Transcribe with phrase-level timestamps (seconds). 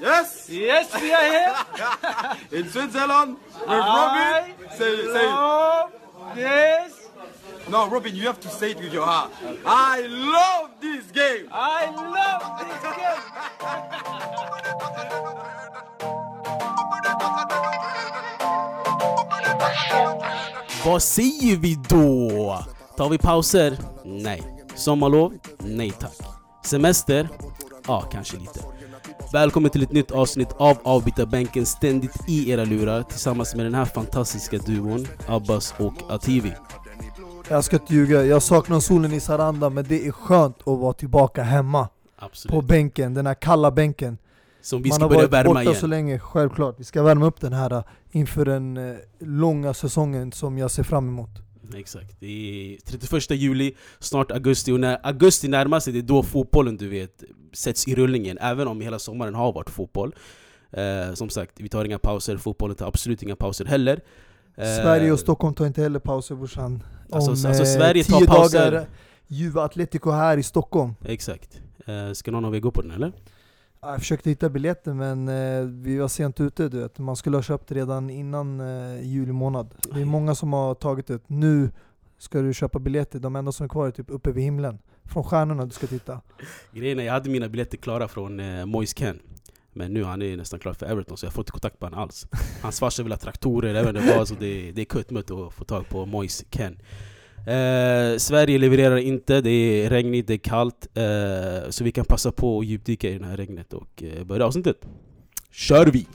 [0.00, 0.48] Yes!
[0.50, 1.54] Yes, we are here.
[2.58, 4.54] In Switzerland with Robin.
[4.76, 5.30] Say it, say it.
[5.30, 5.90] love
[6.34, 7.08] this.
[7.68, 9.30] No, Robin, you have to say it with your heart.
[9.64, 11.48] I love this game.
[11.52, 14.24] I love this game.
[20.84, 22.64] Vad säger vi då?
[22.96, 23.78] Tar vi pauser?
[24.04, 24.42] Nej.
[24.74, 25.38] Sommarlov?
[25.58, 26.16] Nej tack.
[26.64, 27.28] Semester?
[27.86, 28.73] Ja, kanske lite.
[29.34, 33.84] Välkommen till ett nytt avsnitt av Avbytarbänken ständigt i era lurar tillsammans med den här
[33.84, 36.52] fantastiska duon Abbas och Ativi.
[37.48, 40.92] Jag ska inte ljuga, jag saknar solen i Saranda men det är skönt att vara
[40.92, 42.64] tillbaka hemma på Absolut.
[42.64, 44.18] bänken, den här kalla bänken.
[44.60, 45.74] Som vi Man ska har börja varit värma borta igen.
[45.74, 46.74] så länge, självklart.
[46.78, 50.82] Vi ska värma upp den här uh, inför den uh, långa säsongen som jag ser
[50.82, 51.30] fram emot.
[51.76, 52.16] Exakt.
[52.20, 54.72] Det är 31 juli, snart augusti.
[54.72, 58.38] Och när augusti närmar sig, det är då fotbollen du vet sätts i rullningen.
[58.40, 60.14] Även om hela sommaren har varit fotboll.
[60.72, 62.36] Eh, som sagt, vi tar inga pauser.
[62.36, 64.00] Fotbollen tar absolut inga pauser heller.
[64.56, 66.82] Eh, Sverige och Stockholm tar inte heller pauser brorsan.
[67.10, 68.70] Alltså, Om alltså, eh, Sverige tar tio pauser.
[68.72, 68.86] dagar,
[69.26, 70.94] Juve Atletico här i Stockholm.
[71.04, 71.60] Exakt.
[71.86, 73.12] Eh, ska någon av er gå på den eller?
[73.84, 76.98] Ja, Jag försökte hitta biljetter men eh, vi var sent ute du vet.
[76.98, 79.74] Man skulle ha köpt redan innan eh, juli månad.
[79.94, 81.20] Det är många som har tagit det.
[81.26, 81.70] Nu
[82.18, 84.78] ska du köpa biljetter, de enda som är kvar är typ uppe vid himlen.
[85.04, 86.20] Från stjärnorna du ska titta.
[86.72, 89.20] Grejen är, jag hade mina biljetter klara från eh, Moise Ken.
[89.72, 92.02] Men nu han är nästan klar för Everton så jag får inte kontakt med honom
[92.02, 92.26] alls.
[92.62, 95.64] Hans farsa vill ha traktorer, vet inte vad, så det, det är kuttmutt att få
[95.64, 96.78] tag på Moise Ken.
[97.46, 100.88] Eh, Sverige levererar inte, det är regnigt, det är kallt.
[100.94, 104.46] Eh, så vi kan passa på att djupdyka i det här regnet och eh, börja
[104.46, 104.76] avsnittet.
[105.50, 106.06] Kör vi!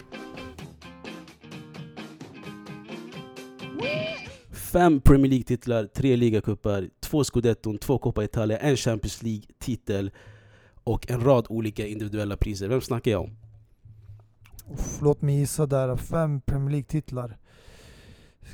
[4.51, 10.11] Fem Premier League-titlar, tre ligacuper, två scudetton, två Coppa Italia, en Champions League-titel
[10.83, 12.67] och en rad olika individuella priser.
[12.67, 13.37] Vem snackar jag om?
[15.01, 17.37] Låt mig gissa där, fem Premier League-titlar.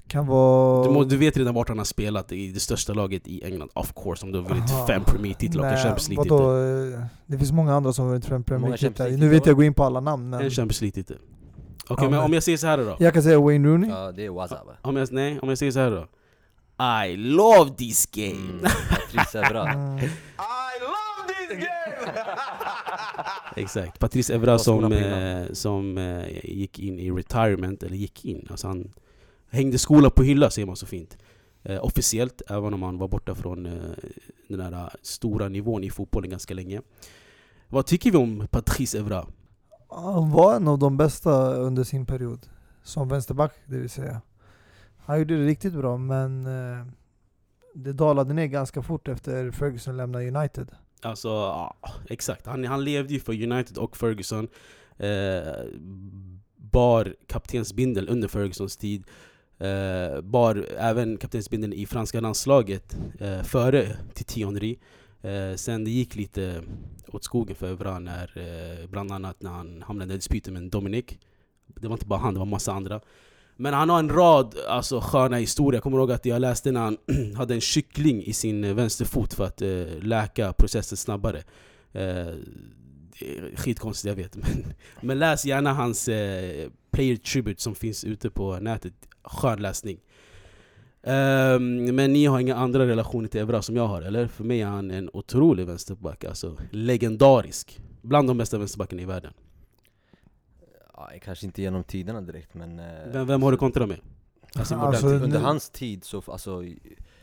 [0.07, 0.83] Kan vara...
[0.87, 3.69] Du, må, du vet redan vart han har spelat i det största laget i England,
[3.73, 4.87] of course, om du har vunnit Aha.
[4.87, 6.93] fem Premier League-titlar och en Champions League-titel.
[6.93, 9.05] eh, Det finns många andra som har vunnit fem Premier League-titlar.
[9.07, 9.49] Nu vet League-titlar.
[9.51, 11.17] jag gå in på alla namn men En Champions League-titel.
[11.87, 12.95] Okej, Ja, men men- om jag säger så här då?
[12.99, 13.89] jag kan säga Wayne Rooney.
[13.89, 14.73] Ja, det är Waza va?
[14.81, 16.07] Om jag, nej, om jag säger så här då?
[17.05, 18.31] I love this game!
[18.33, 19.71] Mm, Patrice Evra.
[19.71, 19.97] Mm.
[19.99, 22.11] I love this game.
[23.55, 28.47] Exakt, Patrice Evra Vad som, eh, som eh, gick in i retirement, eller gick in,
[28.51, 28.91] alltså han
[29.49, 31.17] hängde skolan på hylla säger man så fint.
[31.63, 33.73] Eh, officiellt, även om han var borta från eh,
[34.47, 36.81] den här eh, stora nivån i fotbollen ganska länge.
[37.67, 39.25] Vad tycker vi om Patrice Evra?
[39.89, 42.39] Han var en av de bästa under sin period.
[42.83, 44.21] Som vänsterback, det vill säga.
[45.05, 46.85] Han gjorde det riktigt bra, men eh,
[47.73, 50.71] det dalade ner ganska fort efter Ferguson lämnade United.
[51.01, 51.75] Alltså, ja,
[52.09, 52.45] exakt.
[52.45, 54.47] Han, han levde ju för United och Ferguson.
[54.97, 55.63] Eh,
[56.55, 59.03] bar kaptensbindel under Fergusons tid.
[59.59, 64.77] Eh, bar även kaptensbindeln i franska landslaget eh, före Titi Henry.
[65.21, 66.61] Eh, sen det gick lite
[67.07, 71.05] åt skogen för Evra när, eh, bland annat när han hamnade i dispyten med Dominic.
[71.67, 73.01] Det var inte bara han, det var massa andra.
[73.57, 75.77] Men han har en rad alltså, sköna historier.
[75.77, 76.97] Jag kommer ihåg att jag läste när han
[77.35, 81.43] hade en kyckling i sin vänsterfot för att eh, läka processen snabbare.
[81.93, 82.33] Eh,
[83.55, 84.35] skitkonstigt, jag vet.
[84.45, 88.93] Men, men läs gärna hans eh, player tribute som finns ute på nätet.
[89.23, 89.99] Skön läsning.
[91.03, 94.27] Ehm, men ni har inga andra relationer till Evra som jag har, eller?
[94.27, 96.23] För mig är han en otrolig vänsterback.
[96.23, 97.79] Alltså legendarisk.
[98.01, 99.33] Bland de bästa vänsterbackarna i världen.
[100.93, 102.79] Ja, kanske inte genom tiderna direkt men...
[102.79, 103.97] eh, Vem, vem har du kontra med?
[104.55, 105.07] Alltså, Alltså.
[105.07, 106.63] Under nu- hans tid så, alltså,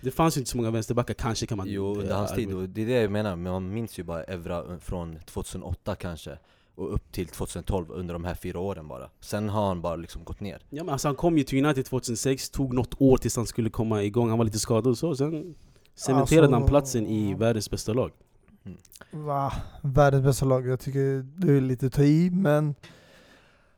[0.03, 1.67] Det fanns ju inte så många vänsterbackar, kanske kan man...
[1.69, 4.03] jo under eh, hans tid, och det är det jag menar, men man minns ju
[4.03, 6.39] bara Evra från 2008 kanske
[6.75, 10.25] Och upp till 2012 under de här fyra åren bara Sen har han bara liksom
[10.25, 13.37] gått ner Ja, men alltså, han kom ju till United 2006, tog något år tills
[13.37, 15.55] han skulle komma igång, han var lite skadad och så, sen
[15.95, 18.11] cementerade Alltså- han platsen i världens bästa lag.
[19.11, 19.53] Va?
[19.83, 20.67] Världens bästa lag.
[20.67, 22.75] Jag tycker det är lite att ta i, men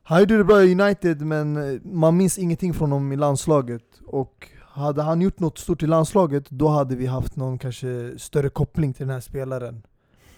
[0.02, 4.00] han gjorde det bra i United, men eh, man minns ingenting från honom i landslaget.
[4.06, 8.48] Och hade han gjort något stort i landslaget, då hade vi haft någon kanske större
[8.48, 9.82] koppling till den här spelaren.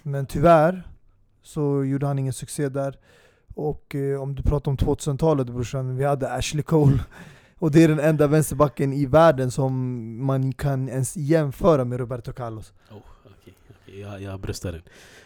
[0.03, 0.89] Men tyvärr
[1.43, 2.99] så gjorde han ingen succé där.
[3.55, 6.99] Och eh, om du pratar om 2000-talet brorsan, vi hade Ashley Cole.
[7.59, 9.73] Och det är den enda vänsterbacken i världen som
[10.27, 12.73] man kan ens jämföra med Roberto Carlos.
[12.91, 14.01] Oh, okay, okay.
[14.01, 14.83] jag, jag bröstar den.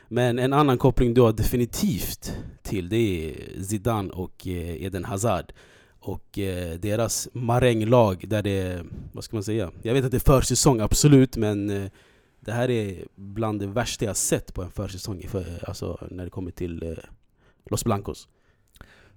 [0.08, 5.52] Men en annan koppling du har definitivt till, det är Zidane och eh, Eden Hazard.
[6.00, 8.82] Och eh, deras maränglag där det,
[9.12, 9.70] vad ska man säga?
[9.82, 11.90] Jag vet att det är försäsong, absolut, men eh,
[12.40, 16.30] det här är bland det värsta jag sett på en försäsong, för, alltså när det
[16.30, 16.96] kommer till eh,
[17.70, 18.28] Los Blancos.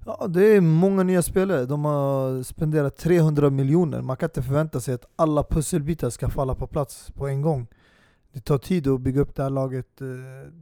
[0.05, 1.65] Ja, det är många nya spelare.
[1.65, 4.01] De har spenderat 300 miljoner.
[4.01, 7.67] Man kan inte förvänta sig att alla pusselbitar ska falla på plats på en gång.
[8.33, 10.01] Det tar tid att bygga upp det här laget.
[10.01, 10.07] Eh,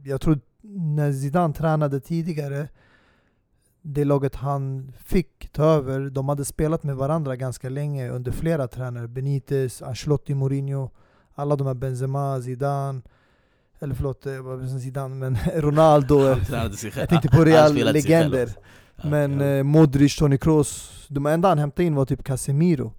[0.04, 0.40] jag tror
[0.96, 2.68] när Zidane tränade tidigare,
[3.82, 8.68] det laget han fick ta över, de hade spelat med varandra ganska länge under flera
[8.68, 9.08] tränare.
[9.08, 10.90] Benitez, Ancelotti, Mourinho,
[11.34, 13.00] alla de här Benzema, Zidane,
[13.80, 16.20] eller förlåt, eh, Zidane, men Ronaldo.
[16.96, 18.42] Jag tänkte på Han Real spelade sig själv legender.
[18.46, 18.60] också.
[19.02, 22.92] Ja, Men eh, Modric, Toni Kroos, de enda han hämtade in var typ Casemiro.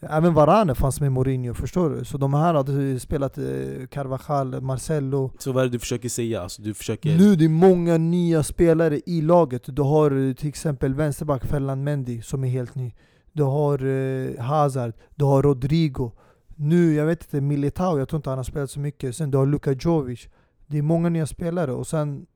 [0.00, 2.04] Även Varane fanns med Mourinho, förstår du?
[2.04, 3.44] Så de här hade spelat eh,
[3.90, 5.30] Carvajal, Marcelo.
[5.38, 6.42] Så vad är det du försöker säga?
[6.42, 7.16] Alltså, du försöker...
[7.16, 9.76] Nu det är många nya spelare i laget.
[9.76, 12.94] Du har eh, till exempel vänsterback Ferland Mendy som är helt ny.
[13.32, 16.12] Du har eh, Hazard, du har Rodrigo.
[16.56, 19.16] Nu, jag vet inte, Militao, jag tror inte han har spelat så mycket.
[19.16, 20.28] Sen du har Luka Jovic.
[20.66, 22.26] Det är många nya spelare och sen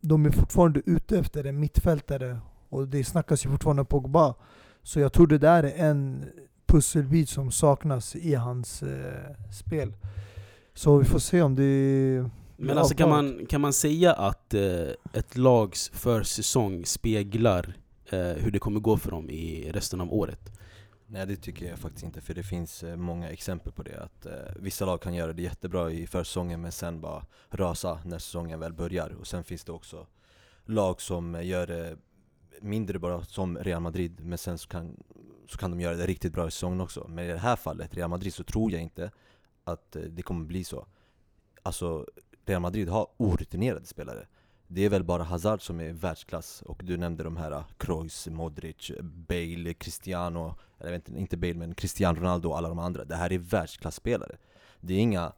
[0.00, 4.34] de är fortfarande ute efter en mittfältare och det snackas ju fortfarande om Pogba.
[4.82, 6.24] Så jag tror det där är en
[6.66, 9.92] pusselbit som saknas i hans eh, spel.
[10.74, 12.30] Så vi får se om det...
[12.56, 17.74] Men alltså kan man, kan man säga att eh, ett lags försäsong speglar
[18.10, 20.50] eh, hur det kommer gå för dem i resten av året?
[21.06, 24.02] Nej det tycker jag faktiskt inte, för det finns eh, många exempel på det.
[24.02, 28.18] Att eh, vissa lag kan göra det jättebra i försäsongen men sen bara rasa när
[28.18, 29.10] säsongen väl börjar.
[29.20, 30.06] Och sen finns det också
[30.66, 31.96] lag som eh, gör det
[32.60, 34.96] mindre bra, som Real Madrid, men sen så kan,
[35.48, 37.06] så kan de göra det riktigt bra i säsongen också.
[37.08, 39.10] Men i det här fallet, Real Madrid, så tror jag inte
[39.64, 40.86] att eh, det kommer bli så.
[41.62, 42.06] Alltså,
[42.46, 44.26] Real Madrid har orutinerade spelare.
[44.66, 48.28] Det är väl bara Hazard som är världsklass, och du nämnde de här eh, Kroos,
[48.28, 53.04] Modric, Bale, Cristiano, eller inte, inte Bale men Cristiano Ronaldo och alla de andra.
[53.04, 54.36] Det här är världsklasspelare.
[54.80, 55.32] Det är inga,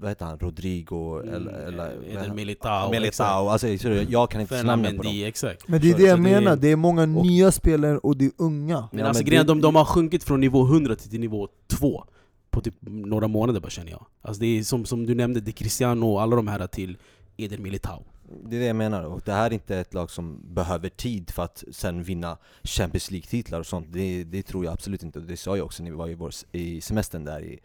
[0.00, 1.52] vad heter han, Rodrigo eller...
[1.52, 5.22] eller Mm, Eden Militao, Militao, alltså jag, kan inte namnen på dem.
[5.24, 5.68] Exakt.
[5.68, 8.32] Men det är det jag menar, det är många och- nya spelare och det är
[8.36, 8.88] unga.
[8.92, 11.20] Men Ja, alltså men grejen, det- de, de har sjunkit från nivå 100 till, till
[11.20, 12.04] nivå 2
[12.50, 15.50] På typ några månader bara känner jag Alltså det är som, som du nämnde, det
[15.50, 16.96] är Cristiano och alla de här till
[17.36, 18.02] Eden Militao
[18.44, 21.30] Det är det jag menar, och det här är inte ett lag som behöver tid
[21.30, 23.86] för att sen vinna Champions League-titlar och sånt.
[23.90, 26.14] Det, det tror jag absolut inte, och det sa jag också när vi var i,
[26.14, 27.58] vår, i semestern där i...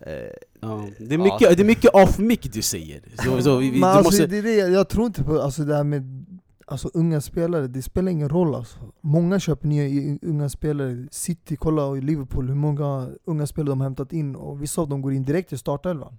[0.00, 0.12] Eh,
[0.60, 1.24] ja, det, är Ja.
[1.24, 4.04] mycket, det är mycket off mic du säger så, så vi, vi, Men du alltså,
[4.04, 6.24] måste, det är det, jag tror inte på alltså, det här med
[6.66, 8.78] alltså, unga spelare, det spelar ingen roll alltså.
[9.00, 13.70] Många köper nya i- unga spelare, City, kolla och i Liverpool hur många unga spelare
[13.72, 16.18] de har hämtat in och vissa av dem går in direkt i startelvan.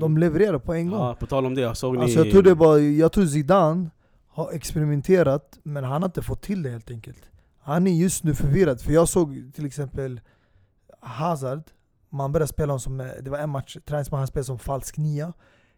[0.00, 0.94] De levererar på en gång.
[0.98, 1.06] Mm.
[1.08, 2.02] ja, På tal om det, såg ni...
[2.02, 3.90] Alltså jag tror det bara, jag tror Zidane
[4.28, 7.22] har experimenterat, men han har inte fått till det helt enkelt.
[7.62, 10.20] Han är just nu förvirrad, för jag såg till exempel
[11.00, 11.62] Hazard,
[12.12, 14.96] man började spela honom som, eh, det var en match, träningsmatch, han spelade som falsk
[14.96, 15.32] nia.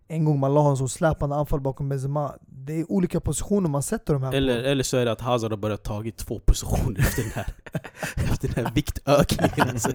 [0.08, 2.32] En gång man la honom som släpande anfall bakom Benzema.
[2.40, 4.68] Det är olika positioner man sätter de här eller, på.
[4.68, 7.46] eller så är det att Hazard har börjat tagit två positioner efter den här,
[8.32, 9.90] efter den här viktökningen alltså.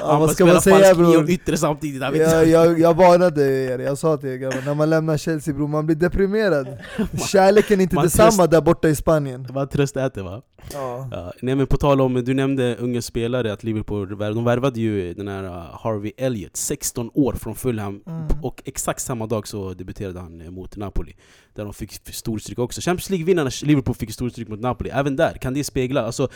[0.00, 1.30] Ja, Han vad ska man säga nio och bror?
[1.30, 4.74] yttre samtidigt, jag vet Jag, jag, jag varnade er, jag sa till er grabbar, när
[4.74, 6.78] man lämnar Chelsea bror, man blir deprimerad.
[7.28, 9.42] Kärleken är inte man detsamma tröst- där borta i Spanien.
[9.42, 10.42] Det var tröst äter va?
[10.72, 11.08] Ja.
[11.12, 15.14] Ja, nej men på tal om, du nämnde unga spelare, att Liverpool de värvade ju
[15.14, 18.26] den här uh, Harvey Elliott, 16 år från Fulham Mm.
[18.42, 21.14] Och exakt samma dag så debuterade han eh, mot Napoli
[21.54, 25.54] Där de fick storstryk också Champions League-vinnarna Liverpool fick storstryk mot Napoli Även där, kan
[25.54, 26.02] det spegla?
[26.02, 26.28] Alltså,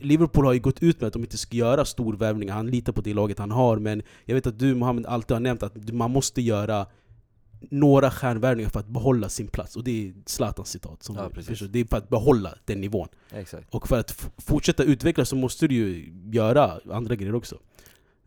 [0.00, 3.00] Liverpool har ju gått ut med att de inte ska göra storvärvningar Han litar på
[3.00, 6.10] det laget han har Men jag vet att du Mohammed alltid har nämnt att man
[6.10, 6.86] måste göra
[7.70, 11.66] några stjärnvärvningar för att behålla sin plats Och det är Zlatans citat som Ja, du.
[11.68, 13.74] Det är för att behålla den nivån exakt.
[13.74, 17.58] och för att fortsätta utvecklas så måste du ju göra andra grejer också.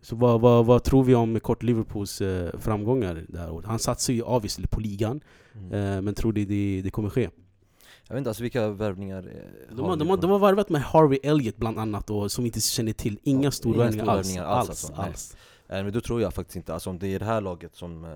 [0.02, 3.66] Så vad, vad, vad tror vi om kort Liverpools eh, framgångar det här året?
[3.66, 5.22] Han satsar ju obviously på ligan,
[5.56, 5.74] Mm.
[5.96, 7.30] eh, men tror du det, det kommer ske?
[8.08, 9.18] Jag vet inte alltså vilka värvningar
[9.70, 12.44] eh, De har, de, har, de har varvat med Harvey Elliott bland annat, och, som
[12.44, 13.20] vi inte känner till.
[13.24, 14.30] Inga Ja, storvärvningar inga alls.
[14.38, 15.06] alls alls, alltså, nej.
[15.10, 15.36] alls.
[15.70, 18.06] Eh, Men då tror jag faktiskt inte, alltså om det är det här laget som,
[18.06, 18.12] eh,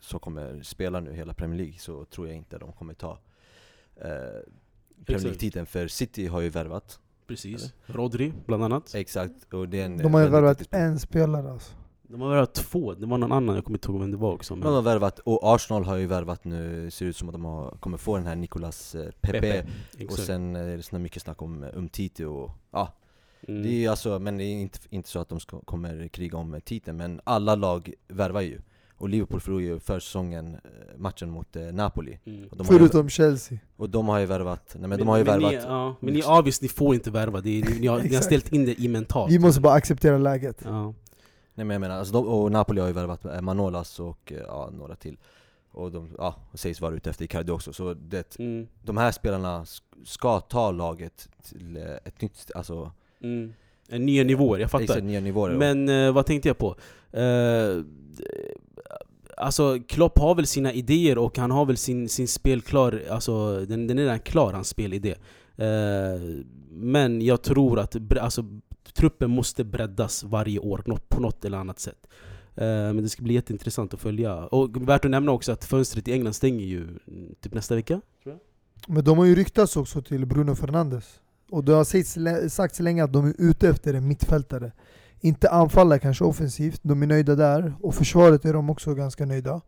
[0.00, 3.18] som kommer spela nu hela Premier League så tror jag inte de kommer ta
[3.96, 4.08] eh,
[5.06, 5.24] Premier.
[5.24, 7.72] League-titeln för City har ju värvat Precis.
[7.86, 8.94] Rodri, bland annat.
[8.94, 11.72] Exakt, och det är en De har ju värvat en spelare alltså.
[12.02, 14.32] De har värvat två, det var någon annan, jag kommer inte ihåg vem det var
[14.32, 14.56] också.
[14.56, 17.70] De har värvat, och Arsenal har ju värvat nu, ser ut som att de har,
[17.70, 19.66] kommer få den här Nicolas eh, Pepe, Pepe,
[20.06, 22.92] och sen är det så mycket snack om Umtiti och ja,
[23.48, 23.62] Mm.
[23.62, 26.38] det är ju alltså, men det är inte, inte så att de ska, kommer kriga
[26.38, 28.60] om titeln, men alla lag värvar ju
[29.00, 30.60] Och Liverpool förlorade ju försäsongen, eh,
[30.98, 32.48] matchen mot eh, Napoli Mm.
[32.50, 33.58] och de, har ju, Förutom Chelsea.
[33.76, 36.14] och de har ju värvat, nej men de har ju men, värvat ni, ja, men
[36.14, 38.64] ni obviously ni får inte värva, det är, ni, ni, har, ni har ställt in
[38.66, 39.32] det i mentalt.
[39.32, 40.60] Vi måste bara acceptera läget.
[40.64, 40.94] Ja.
[41.54, 44.70] Nej men jag menar, alltså de, och Napoli har ju värvat eh, Manolas och ja,
[44.72, 45.16] några till
[45.72, 48.66] Och de ja, sägs vara ute efter Icardi också, så det, Mm.
[48.82, 53.52] de här spelarna sk- ska ta laget till ett nytt, alltså Mm.
[53.88, 54.84] En nya nivåer, jag fattar.
[54.84, 55.50] exakt, nya nivåer.
[55.50, 56.76] Men eh, vad tänkte jag på?
[57.12, 57.82] Eh,
[59.36, 63.60] alltså Klopp har väl sina idéer och han har väl sin, sin spel klar, alltså
[63.60, 65.14] den, den är redan klar, hans spelidé.
[65.56, 66.20] Eh,
[66.70, 68.44] men jag tror att alltså,
[68.94, 72.06] truppen måste breddas varje år något, på något eller annat sätt.
[72.54, 74.36] Eh, men det ska bli jätteintressant att följa.
[74.36, 78.00] Och värt att nämna också att fönstret i England stänger ju mm, typ nästa vecka.
[78.86, 81.20] Men de har ju ryktats också till Bruno Fernandes.
[81.50, 84.72] Och det har sagts, länge att de är ute efter en mittfältare.
[85.20, 87.74] Inte anfallare kanske offensivt, de är nöjda där.
[87.82, 89.60] Och försvaret är de också ganska nöjda.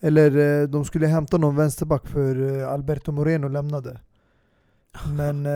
[0.00, 4.00] Eller eh, de skulle hämta någon vänsterback för eh, Alberto Moreno lämnade.
[5.16, 5.52] Men eh,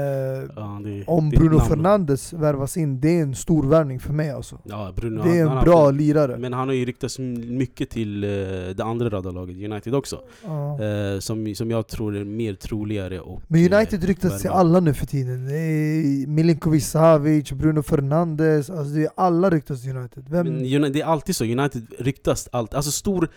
[0.56, 1.60] Ja, det, om det Bruno.
[1.60, 4.58] Fernandes värvas in, det är en stor värvning för mig alltså.
[4.64, 6.36] Ja, Bruno, Det är han- en han bra har- lirare.
[6.38, 8.30] Men han har ju ryktats mycket till eh,
[8.76, 10.20] det andra radarlaget, United också.
[10.44, 10.82] Ja.
[10.84, 13.42] Eh, som, som jag tror är mer troligare och...
[13.48, 15.44] Men United eh, ryktas till alla nu för tiden.
[16.34, 20.24] Milinkovic Savic, Bruno Fernandes, alltså det är alla ryktas till United.
[20.28, 20.46] Vem?
[20.46, 22.74] Men det är alltid så, United ryktas allt.
[22.74, 23.28] Alltså stor,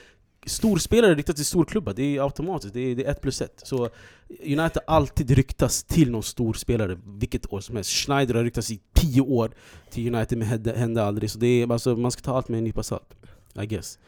[0.45, 3.61] storspelare ryktas till storklubbar, det är automatiskt, det är, det är ett plus ett.
[3.63, 3.89] Så
[4.29, 7.91] United alltid ryktas till någon storspelare, vilket år som helst.
[7.91, 9.51] Schneider har ryktats i tio år
[9.89, 11.31] till United, men hände, hände aldrig.
[11.31, 13.13] Så det är, alltså, man ska ta allt med en nypa salt,
[13.61, 13.99] I guess.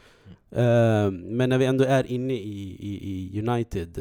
[0.52, 3.98] Uh, men när vi ändå är inne i, i, i United,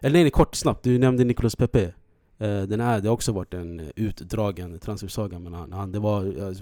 [0.00, 1.92] eller nej, nej, kort snabbt, du nämnde Nicolas Pepe.
[2.38, 5.92] Eh, den här, det har också varit en utdragen transfersaga mellan han.
[5.92, 6.54] Det var eh,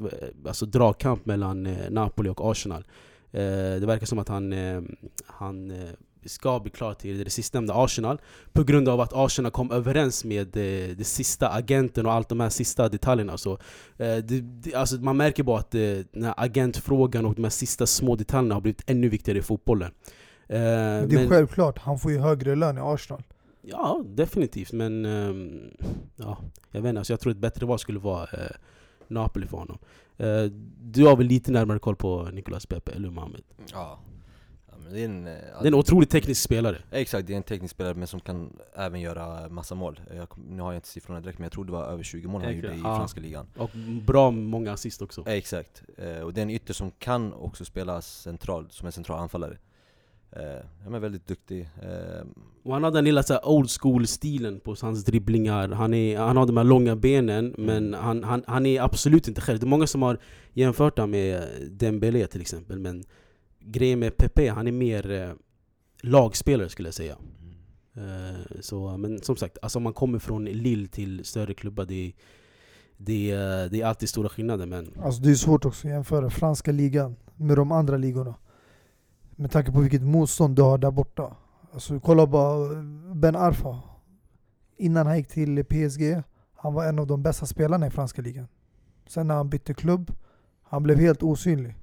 [0.46, 2.84] alltså dragkamp mellan Napoli och Arsenal.
[3.34, 4.82] Eh, Det verkar som att han, eh,
[5.26, 5.76] han eh,
[6.26, 8.20] ska bli klar till det sistnämnda Arsenal
[8.52, 12.40] på grund av att Arsenal kom överens med eh, det sista agenten och allt de
[12.40, 13.38] här sista detaljerna.
[13.38, 15.80] Så, eh, det, det, alltså man märker bara att eh,
[16.12, 19.90] den här agentfrågan och de här sista små detaljerna har blivit ännu viktigare i fotbollen.
[20.48, 23.22] Eh, Men det är självklart, han får ju högre lön i Arsenal.
[23.62, 24.72] Ja, definitivt.
[24.72, 25.60] Men ehm,
[26.16, 26.38] ja,
[26.70, 28.50] jag vet inte, alltså jag tror ett bättre val skulle vara eh,
[29.08, 29.78] Napoli för honom.
[30.16, 30.44] Eh,
[30.80, 33.42] du har väl lite närmare koll på Nicolas Pepe, eller hur Mohamed?
[33.72, 33.98] Ja.
[34.70, 36.78] ja men det är en, eh, Det är en otroligt teknisk spelare.
[36.90, 40.00] Exakt, det är en teknisk spelare men som kan även göra massa mål.
[40.16, 42.42] Jag, nu har jag inte siffrorna direkt men jag tror det var över 20 mål
[42.42, 42.96] han gjorde i ja.
[42.96, 43.46] franska ligan.
[43.56, 43.70] Och
[44.06, 45.24] bra många assist också.
[45.26, 49.18] Exakt, eh, och det är en ytter som kan också spela central, som en central
[49.18, 49.58] anfallare.
[50.36, 51.60] Eh, han är väldigt duktig.
[51.82, 52.26] Eh,
[52.62, 55.68] Och han har den lilla så här, old school-stilen på hans dribblingar.
[55.68, 59.40] Han, är, han har de här långa benen, men han, han, han är absolut inte
[59.40, 59.58] själv.
[59.58, 60.18] Det är många som har
[60.52, 62.78] jämfört honom med Dembélé till exempel.
[62.78, 63.04] Men
[63.60, 65.30] grejen med Pepe, han är mer eh,
[66.02, 67.16] lagspelare skulle jag säga.
[67.96, 72.12] Eh, så, men som sagt, alltså om man kommer från Lille till större klubbar, det,
[72.96, 74.66] det, är- det är alltid stora skillnader.
[74.66, 78.34] Men Alltså det är svårt också att jämföra franska ligan med de andra ligorna.
[79.36, 81.36] Med tanke på vilket motstånd du har där borta.
[81.72, 82.82] Alltså kolla bara
[83.14, 83.78] Ben Arfa.
[84.76, 86.22] Innan han gick till PSG,
[86.56, 88.46] han var en av de bästa spelarna i franska ligan.
[89.08, 90.12] Sen när han bytte klubb,
[90.62, 91.74] han blev helt osynlig.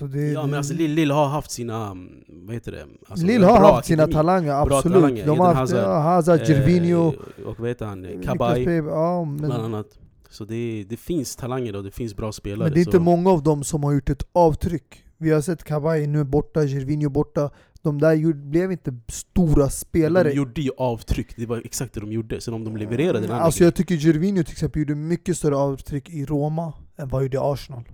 [0.00, 2.86] Det, ja, men alltså Lille, Lille har haft sina, mm, vad heter det?
[3.08, 4.94] Alltså, Lille har haft sina talanger, absolut.
[4.94, 5.26] talanger.
[5.26, 8.22] De har haft Hazard, Hazard, Gervinho, Eh, och vad heter han?
[8.24, 8.64] Kabay.
[8.64, 9.86] Ja, bland annat.
[10.30, 12.68] Så det, det finns talanger och det finns bra spelare.
[12.68, 13.02] men det är inte så.
[13.02, 15.05] många av dem som har gjort ett avtryck.
[15.18, 17.50] Vi har sett Kabay nu borta, Gervinho borta.
[17.82, 20.28] De där blev inte stora spelare.
[20.28, 22.40] De gjorde ju avtryck, det var exakt det de gjorde.
[22.40, 26.10] Sen om de levererade den Alltså jag tycker Gervinho till exempel gjorde mycket större avtryck
[26.10, 27.84] i Roma än vad han gjorde i Arsenal.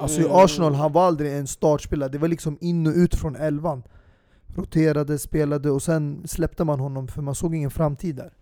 [0.00, 0.30] Alltså Mm.
[0.30, 2.08] i Arsenal, han var aldrig en startspelare.
[2.08, 3.82] Det var liksom in och ut från elvan.
[4.54, 8.32] Roterade, spelade och sen släppte man honom för man såg ingen framtid där.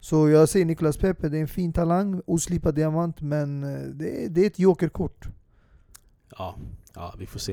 [0.00, 4.24] Så jag säger Nicolas Pepe, det är en fin talang, oslipad diamant, men eh, det
[4.24, 5.28] är, det är ett jokerkort.
[6.38, 6.56] Ja,
[6.94, 7.52] ja, vi får se.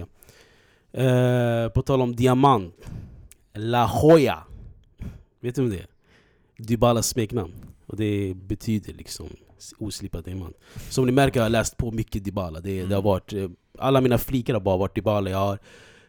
[0.94, 2.76] Eh, på tal om diamant.
[3.54, 4.44] La Joya.
[5.40, 5.88] Vet du om det är?
[6.58, 7.54] Dybalas smeknamn.
[7.86, 9.28] Och det betyder liksom
[9.78, 10.56] oslipad diamant.
[10.90, 12.60] Som ni märker har jag läst på mycket Dybala.
[12.60, 15.30] Det, det har varit, eh, alla mina flikar har bara varit Dybala.
[15.30, 15.60] Jag har,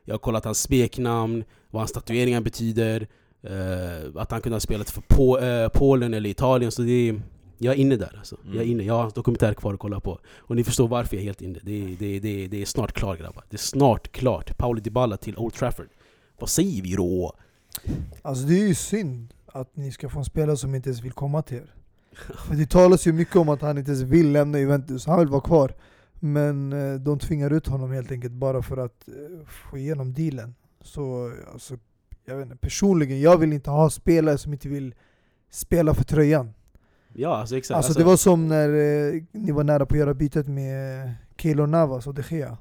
[0.05, 3.09] jag har kollat hans smeknamn, vad hans tatueringar betyder.
[3.43, 6.73] eh, att han kunde ha spelat för eh, Polen eller Italien.
[6.73, 7.21] Så det
[7.59, 8.37] jag är inne där alltså.
[8.45, 8.71] Jag är Mm.
[8.71, 10.19] inne, jag har dokumentär kvar att kolla på.
[10.39, 11.59] Och ni förstår varför jag är helt inne.
[11.63, 13.45] Det är, det, är, det, är, det är snart klart grabbar.
[13.51, 14.57] Det är snart klart.
[14.59, 15.89] Paolo Dybala till Old Trafford.
[16.39, 17.37] Vad säger vi då?
[18.23, 21.13] Alltså det är ju synd att ni ska få en spelare som inte ens vill
[21.13, 21.75] komma till er.
[22.49, 25.29] För det talas ju mycket om att han inte ens vill lämna Juventus, han vill
[25.29, 25.75] vara kvar.
[26.21, 30.55] Men eh, de tvingar ut honom helt enkelt bara för att eh, få igenom dealen.
[30.81, 31.79] Så alltså,
[32.25, 34.95] jag vet inte, personligen, jag vill inte ha spelare som inte vill
[35.51, 36.55] spela för tröjan.
[37.15, 37.77] Ja, alltså exakt.
[37.77, 41.67] Alltså, det var som när eh, ni var nära på att göra bytet med Keylor
[41.67, 42.59] Navas och De Gea.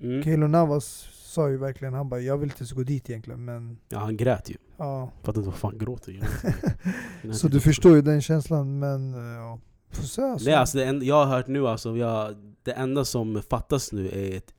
[0.00, 0.22] mm.
[0.22, 3.78] Keylor Navas sa ju verkligen, han bara jag vill inte ens gå dit egentligen men
[3.88, 4.54] Ja, han grät ju.
[4.76, 5.10] ja.
[5.22, 6.12] Fattar inte vad fan gråter.
[6.12, 9.58] United Så du förstår ju den känslan men eh, ja,
[9.90, 10.48] får se alltså.
[10.48, 14.08] Nej, alltså det enda, jag har hört nu alltså, jag, det enda som fattas nu
[14.08, 14.54] är ett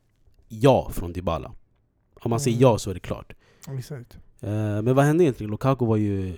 [0.48, 1.52] ja från Dybala.
[2.22, 2.62] Om man säger Mm.
[2.72, 3.34] ja så är det klart.
[3.78, 4.18] Exakt.
[4.42, 4.50] Eh,
[4.82, 5.52] men vad hände egentligen?
[5.52, 6.38] Lukaku var ju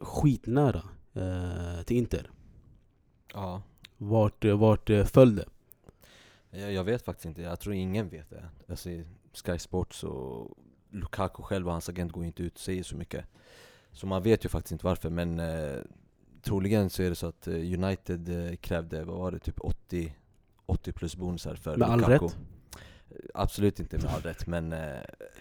[0.00, 0.82] skitnära
[1.16, 2.30] eh, till Inter.
[3.34, 3.62] Ja,
[3.98, 5.44] Vart, eh, vart eh, föll det?
[6.50, 8.48] jag, jag vet faktiskt inte, jag tror ingen vet det.
[8.68, 8.88] Alltså
[9.44, 10.58] Sky Sports och
[10.90, 13.24] Lukaku själv och hans agent går inte ut och säger så mycket.
[13.92, 15.76] Så man vet ju faktiskt inte varför, men eh,
[16.42, 20.14] troligen så är det så att eh, United krävde, vad var det, typ 80,
[20.66, 22.26] 80 plus bonusar för Med all Lukaku.
[22.26, 22.36] rätt.
[23.34, 24.80] Absolut inte med all rätt, men eh,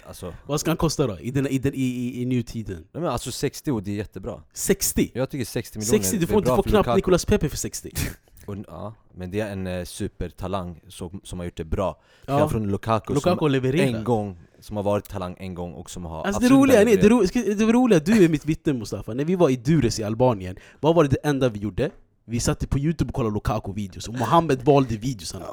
[0.07, 1.19] alltså, Vad ska han kosta då?
[1.19, 2.87] I, den, i, den, i, i, i nutiden?
[2.91, 4.41] nej, men alltså 60 och det är jättebra.
[4.53, 5.11] 60?
[5.13, 6.17] Jag tycker 60 miljoner 60?
[6.17, 6.95] Du får inte få knappt.
[6.95, 7.91] Nicolas Pepe för 60
[8.45, 12.01] Och, ja, men det är en eh, supertalang som, som har gjort det bra.
[12.25, 12.49] Ja.
[12.49, 16.23] från Lukaku, Lukaku som en gång, som har varit talang en gång och som har
[16.23, 19.35] Alltså det roliga, nej, det, ro, det roliga, du är mitt vittne Mustafa, när vi
[19.35, 21.91] var i Dures i Albanien, vad var det enda vi gjorde?
[22.27, 25.45] Vi satt på youtube och kollade Lukaku-videos, och Mohammed valde videosarna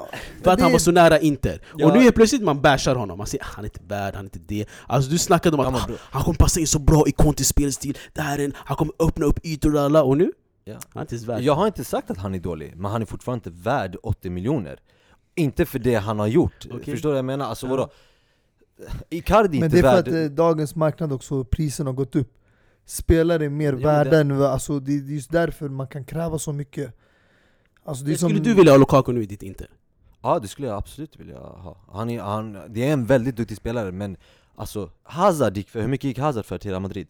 [0.43, 1.87] För att han var så nära Inter Ja.
[1.87, 4.25] Och nu är plötsligt man bashar honom, man säger "Ah, han är inte värd, han
[4.25, 6.59] är inte det Alltså du snackade om Ja, att men "Ah, bro- han kommer passa
[6.59, 9.75] in så bra i Contes spelstil, det här är en, han kommer öppna upp ytor
[9.75, 10.31] och alla, och nu?
[10.65, 10.73] Ja.
[10.93, 13.05] Han är inte värd Jag har inte sagt att han är dålig, men han är
[13.05, 14.79] fortfarande inte värd 80 miljoner
[15.35, 16.93] Inte för det han har gjort, Okej.
[16.93, 17.45] förstår du vad jag menar?
[17.45, 17.69] Alltså Ja.
[17.69, 17.89] vadå?
[19.09, 20.23] Icardi är Men inte det är för värd...
[20.25, 22.33] att eh, dagens marknad också, priserna har gått upp
[22.85, 26.39] Spelare är mer men värda det- alltså det det är just därför man kan kräva
[26.39, 26.93] så mycket
[27.85, 29.67] alltså, det är Skulle som, du vilja ha Lukaku nu i ditt Inter?
[30.21, 33.57] Ja det skulle jag absolut vilja ha han är, han, Det är en väldigt duktig
[33.57, 34.17] spelare, men
[34.55, 37.07] alltså Hazard gick för, hur mycket gick Hazard för till Real Madrid?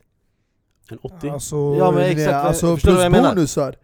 [0.89, 1.29] En 80?
[1.29, 3.35] Alltså, Ja, men exakt, alltså förstår du plus vad jag menar?
[3.35, 3.75] bonusar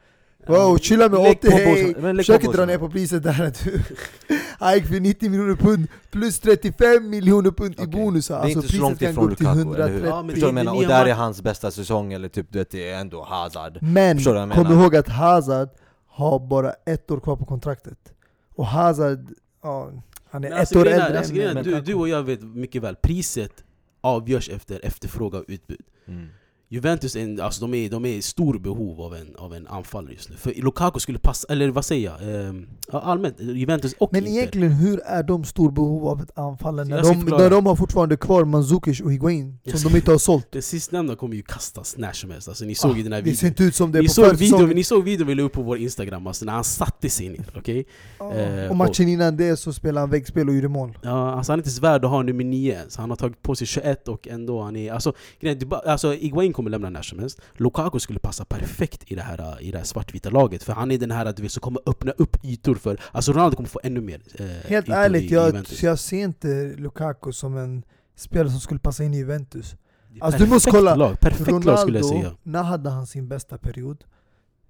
[0.47, 2.15] Wow, chilla med Lägg 80 på hej!
[2.15, 3.81] Försök inte dra ner på priset där du
[4.59, 7.87] Han gick för 90 miljoner pund plus 35 miljoner pund i Okej.
[7.87, 10.05] bonusar Det är Alltså inte så långt ifrån Lukaku, eller hur?
[10.05, 10.75] 130 Ja, men menar?
[10.75, 14.95] Och där är hans bästa säsong, eller typ det är ändå Hazard Men kom ihåg
[14.95, 15.69] att Hazard
[16.07, 18.13] har bara ett år kvar på kontraktet
[18.55, 19.27] Och Hazard,
[19.63, 19.91] ja,
[20.29, 22.23] han är Men ett alltså, år grejen äldre alltså, än grejen du, du och jag
[22.23, 23.63] vet mycket väl, priset
[24.01, 26.27] avgörs efter efterfrågan och utbud mm.
[26.71, 29.67] Juventus är, en, alltså de är, de är i stor behov av en, av en
[29.67, 32.45] anfallare just nu För Lukaku skulle passa, eller vad säger jag?
[32.47, 36.85] Ehm, allmänt, Juventus och Men Inter egentligen, hur är de stor behov av ett anfallare
[36.85, 40.11] Så när de, när de har fortfarande kvar Mandzukic och Higuain som ska- de inte
[40.11, 40.51] har sålt?
[40.51, 43.21] Den sistnämnda kommer ju kastas när som helst, alltså, ni såg ju den här Ah,
[43.21, 45.35] det ser videon inte ut som det ni på såg, videon, ni såg videon vi
[45.35, 47.85] la upp på vår instagram, alltså när han satte sig ner, okej?
[48.19, 48.33] Ja.
[48.33, 50.97] Eh, och matchen innan det så spelade han väggspel och gjorde mål.
[51.01, 52.97] Ja, alltså han är inte ens värd att ha nummer 9 ens.
[52.97, 54.93] Han har tagit på sig 21 och ändå han är...
[54.93, 57.41] Alltså, grejen det alltså Iguain kommer lämna när som helst.
[57.53, 60.63] Lukaku skulle passa perfekt i det här, i det här svartvita laget.
[60.63, 62.99] För han är den här du vet, som kommer öppna upp ytor för...
[63.11, 65.83] Alltså Ronaldo kommer få ännu mer eh, Helt ärligt, i jag, Juventus.
[65.83, 67.83] jag ser inte Lukaku som en
[68.15, 69.75] spelare som skulle passa in i Juventus.
[70.21, 70.95] Alltså, du måste kolla.
[70.95, 72.35] Lag, perfekt lag skulle jag Ronaldo, säga.
[72.43, 74.03] när hade han sin bästa period?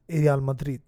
[0.08, 0.82] I Real Madrid.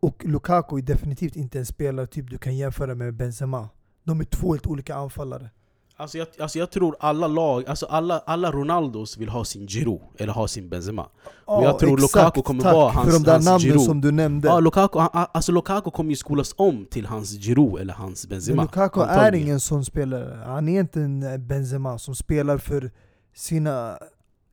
[0.00, 3.68] Och Lukaku är definitivt inte en spelare typ du kan jämföra med Benzema.
[4.04, 5.50] De är två helt olika anfallare.
[5.98, 10.00] Alltså jag, alltså jag tror alla lag, alltså alla, alla Ronaldos vill ha sin Giroud,
[10.18, 11.08] eller ha sin Benzema.
[11.44, 13.82] Och jag tror Lukaku kommer tack vara för hans- de där namnen Giroud.
[13.82, 14.48] som du nämnde.
[14.48, 18.56] Ja, Lukaku, han, alltså Lukaku kommer ju skolas om till hans Giroud eller hans Benzema.
[18.56, 19.46] Men Lukaku är antagligen.
[19.46, 20.42] ingen sån spelare.
[20.46, 22.90] Han är inte en eh, Benzema som spelar för
[23.34, 23.98] sina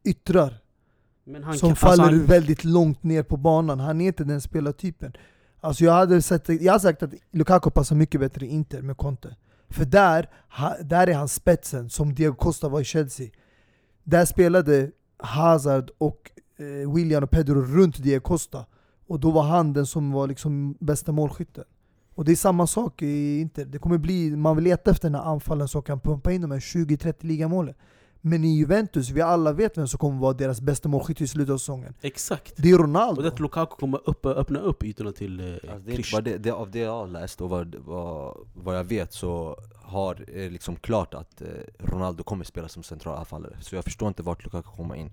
[0.06, 0.54] yttrar.
[1.26, 3.80] Som kan- faller alltså han- väldigt långt ner på banan.
[3.80, 5.14] Han är inte den spelartypen.
[5.62, 8.98] Alltså jag, hade sett, jag har sagt att Lukaku passar mycket bättre i Inter med
[8.98, 9.36] Conte.
[9.74, 10.30] För där,
[10.84, 13.30] där är han spetsen, som Diego Costa var i Chelsea.
[14.04, 18.66] Där spelade Hazard och eh, William och Pedro runt Diego Costa.
[19.08, 21.64] Och då var han den som var liksom bästa målskytten.
[22.16, 23.66] Och det är samma sak i Inter.
[23.66, 26.52] Det kommer bli, man vill leta efter den här anfallen som kan pumpa in de
[26.52, 27.76] här 20-30 ligamålen.
[28.26, 31.54] Men i Juventus, vi alla vet vem som kommer vara deras bästa målskytt i slutet
[31.54, 31.94] av säsongen.
[32.02, 32.54] Exakt.
[32.58, 33.20] Det är Ronaldo.
[33.20, 36.38] Och det att Lukaku kommer upp, öppna upp ytorna till eh, Alltså, det är det,
[36.38, 40.50] det, av det jag har läst och vad, vad, vad jag vet så har är
[40.50, 41.48] liksom klart att eh,
[41.80, 43.58] Ronaldo kommer spela som central anfallare.
[43.62, 45.12] Så jag förstår inte vart Lukaku kommer in.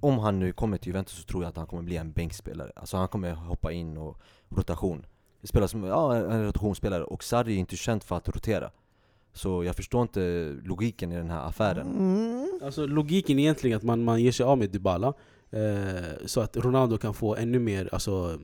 [0.00, 2.72] Om han nu kommer till Juventus så tror jag att han kommer bli en bänkspelare.
[2.76, 5.06] Alltså han kommer hoppa in och rotation.
[5.42, 7.04] Spela som ja, en rotationsspelare.
[7.04, 8.70] Och Sarri är inte känd för att rotera
[9.32, 11.86] Så jag förstår inte logiken i den här affären.
[11.86, 12.60] Mm.
[12.62, 15.12] Alltså logiken är egentligen att man, man ger sig av med Dybala
[15.50, 18.38] eh, Så att Ronaldo kan få ännu mer alltså,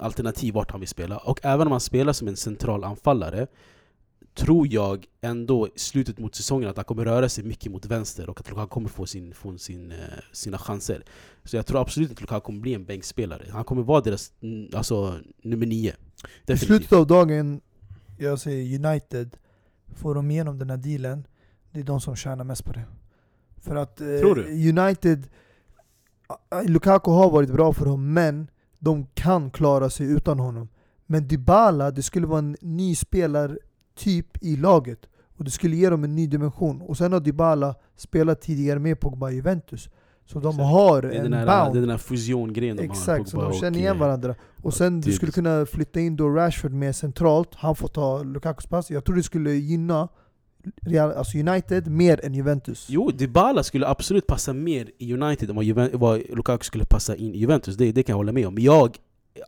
[0.00, 1.16] alternativ vart han vill spela.
[1.16, 3.46] Och även om han spelar som en central anfallare
[4.34, 8.30] Tror jag ändå i slutet mot säsongen att han kommer röra sig mycket mot vänster
[8.30, 9.98] och att Lukaku kommer få, sin, få sin, eh,
[10.32, 11.04] sina chanser.
[11.44, 13.46] Så jag tror absolut att Lukaku kommer bli en bänkspelare.
[13.50, 14.32] Han kommer vara deras
[14.74, 15.90] alltså, nummer nio.
[15.90, 15.94] I
[16.44, 16.66] Definitivt.
[16.66, 17.60] slutet av dagen,
[18.18, 19.36] jag säger United,
[19.94, 21.26] får de igenom den här dealen
[21.70, 22.84] Det är de som tjänar mest på det.
[23.56, 24.06] För att eh?
[24.78, 25.26] United,
[26.26, 30.68] ah, Lukaku har varit bra för dem, men de kan klara sig utan honom.
[31.06, 35.06] Men Dybala, det skulle vara en ny spelartyp i laget.
[35.36, 36.82] Och det skulle ge dem en ny dimension.
[36.82, 39.88] Och sen har Dybala spelat tidigare med Pogba i Juventus.
[40.26, 40.68] Så de Exakt.
[40.70, 41.80] har Det en här, det är bound.
[41.82, 42.94] den här fusiongrejen de har.
[42.94, 44.34] Exakt, så Pogba de känner igen varandra.
[44.62, 48.66] Och sen du skulle kunna flytta in då Rashford mer centralt, han får ta Lukakus
[48.66, 48.90] pass.
[48.90, 50.08] Jag tror det skulle gynna
[50.82, 52.86] Real, alltså United mer än Juventus.
[52.90, 57.16] Jo, Dybala skulle absolut passa mer i United än vad, Juven- vad Lukaku skulle passa
[57.16, 58.58] in i Juventus, det, det kan jag hålla med om.
[58.58, 58.96] Jag,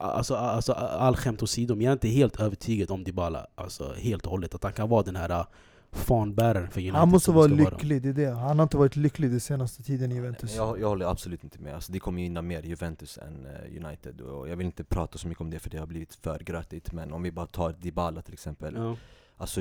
[0.01, 4.25] alltså, alltså all skämt åsido, men jag är inte helt övertygad om Dybala, alltså helt
[4.25, 4.55] och hållet.
[4.55, 5.45] Att han kan vara den här
[5.93, 6.99] fanbäraren för United.
[6.99, 8.31] Han måste vara lycklig, det är det.
[8.31, 10.57] Han har inte varit lycklig den senaste tiden i Juventus.
[10.57, 14.21] Jag, jag håller absolut inte med, alltså, det kommer gynna mer Juventus än eh, United
[14.21, 16.93] och jag vill inte prata så mycket om det för det har blivit för grötigt
[16.93, 18.97] Men om vi bara tar Dybala till exempel Ja.
[19.37, 19.61] Alltså,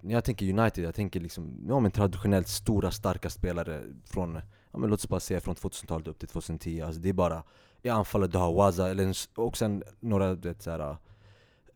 [0.00, 4.34] när jag tänker United, jag tänker liksom, ja men traditionellt stora starka spelare från,
[4.72, 7.42] ja men låt oss bara säga från 2000-talet upp till 2010 Alltså det är bara,
[7.82, 10.96] i anfallet du har Waza, eller och sen några du vet såhär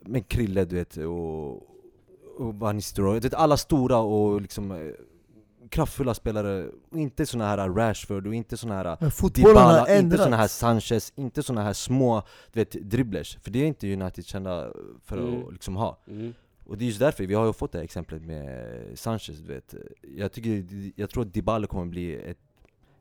[0.00, 1.73] Men Krille du vet, och,
[2.36, 4.78] och Van Nistelrooy, alla stora och liksom eh,
[5.70, 10.48] kraftfulla spelare, inte såna här Rashford och inte såna här har Dybala, inte såna här.
[10.48, 13.38] Sanchez, inte såna här små du vet, dribblers.
[13.42, 14.72] För det är inte United kända
[15.04, 15.46] för Mm.
[15.46, 15.98] att liksom ha.
[16.08, 16.34] Mm.
[16.66, 18.68] och det är just därför, vi har ju fått det här exemplet med
[18.98, 19.74] Sanchez du vet.
[20.16, 20.66] Jag, tycker,
[20.96, 22.38] jag tror att Dybala kommer bli ett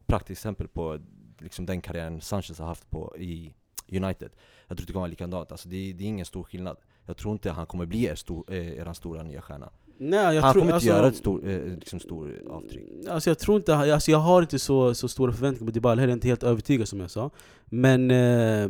[0.06, 1.00] praktexempel på
[1.40, 3.54] liksom den karriären Sanchez har haft på i
[3.92, 4.30] United.
[4.68, 7.18] Jag tror det kommer vara likadant, alltså det, är- det är ingen stor skillnad Jag
[7.18, 9.70] tror inte han kommer bli er, stor, eh, eran stora nya stjärna.
[9.98, 12.84] Nej, jag Han tror, kommer inte alltså, göra ett stor, eh, liksom stor avtryck.
[13.10, 16.14] Alltså jag tror inte, alltså jag har inte så, så stora förväntningar på Dybala, heller
[16.14, 17.30] inte helt övertygad som jag sa.
[17.66, 18.70] Men eh,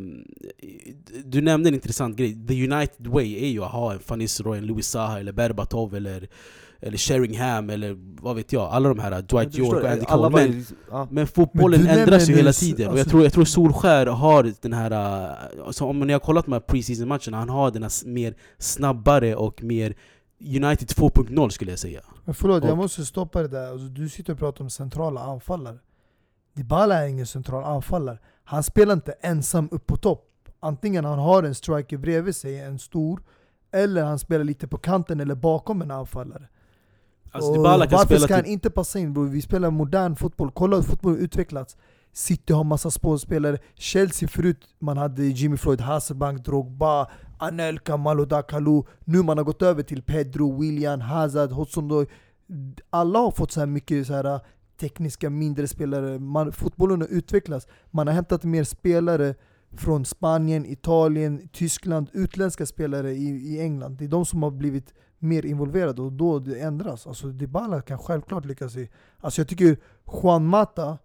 [1.26, 4.58] du nämnde en intressant grej, the United way är ju att ha en Van Nistelrooy,
[4.58, 6.28] en Louis Saha eller Berbatov eller,
[6.86, 10.66] eller Sheringham eller vad vet jag, alla de här Dwight York och Andy Cole men,
[10.92, 11.08] ja.
[11.12, 14.52] men fotbollen Men ändras ju hela tiden, och alltså- jag tror, jag tror Solskär har
[14.62, 17.84] den här, äh, alltså om ni har kollat de här preseason matcherna han har den
[17.84, 19.96] här mer snabbare och mer
[20.40, 23.72] United 2.0 skulle jag säga Men förlåt, jag Och- måste stoppa det där.
[23.72, 25.78] Alltså, du sitter och pratar om centrala anfallare.
[26.56, 28.20] Dybala är ingen central anfallare.
[28.44, 30.30] Han spelar inte ensam upp på topp.
[30.60, 33.22] Antingen han har en striker bredvid sig, en stor,
[33.72, 36.48] eller han spelar lite på kanten eller bakom en anfallare.
[37.34, 39.28] Alltså Och kan varför ska han inte passa in bror?
[39.28, 41.78] Vi spelar modern fotboll, kolla hur fotboll utvecklats.
[42.14, 43.58] City har massa spelare.
[43.76, 48.86] Chelsea förut, man hade Jimmy Floyd, Hasselbank, Drogba, Anelka, Maloda, Kalou.
[49.06, 52.06] Nu man har gått över till Pedro, William, Hazard, Hudson
[52.90, 54.40] Alla har fått så här mycket så här
[54.80, 56.20] tekniska mindre spelare.
[56.20, 57.68] Man, fotbollen har utvecklats.
[57.92, 59.36] Man har hämtat mer spelare
[59.78, 63.98] från Spanien, Italien, Tyskland, utländska spelare i, i England.
[63.98, 67.08] Det är de som har blivit mer involverade och då det ändras.
[67.08, 68.90] Alltså Dybala kan självklart lyckas i...
[69.20, 69.78] Alltså jag tycker
[70.24, 70.98] Juan Mata,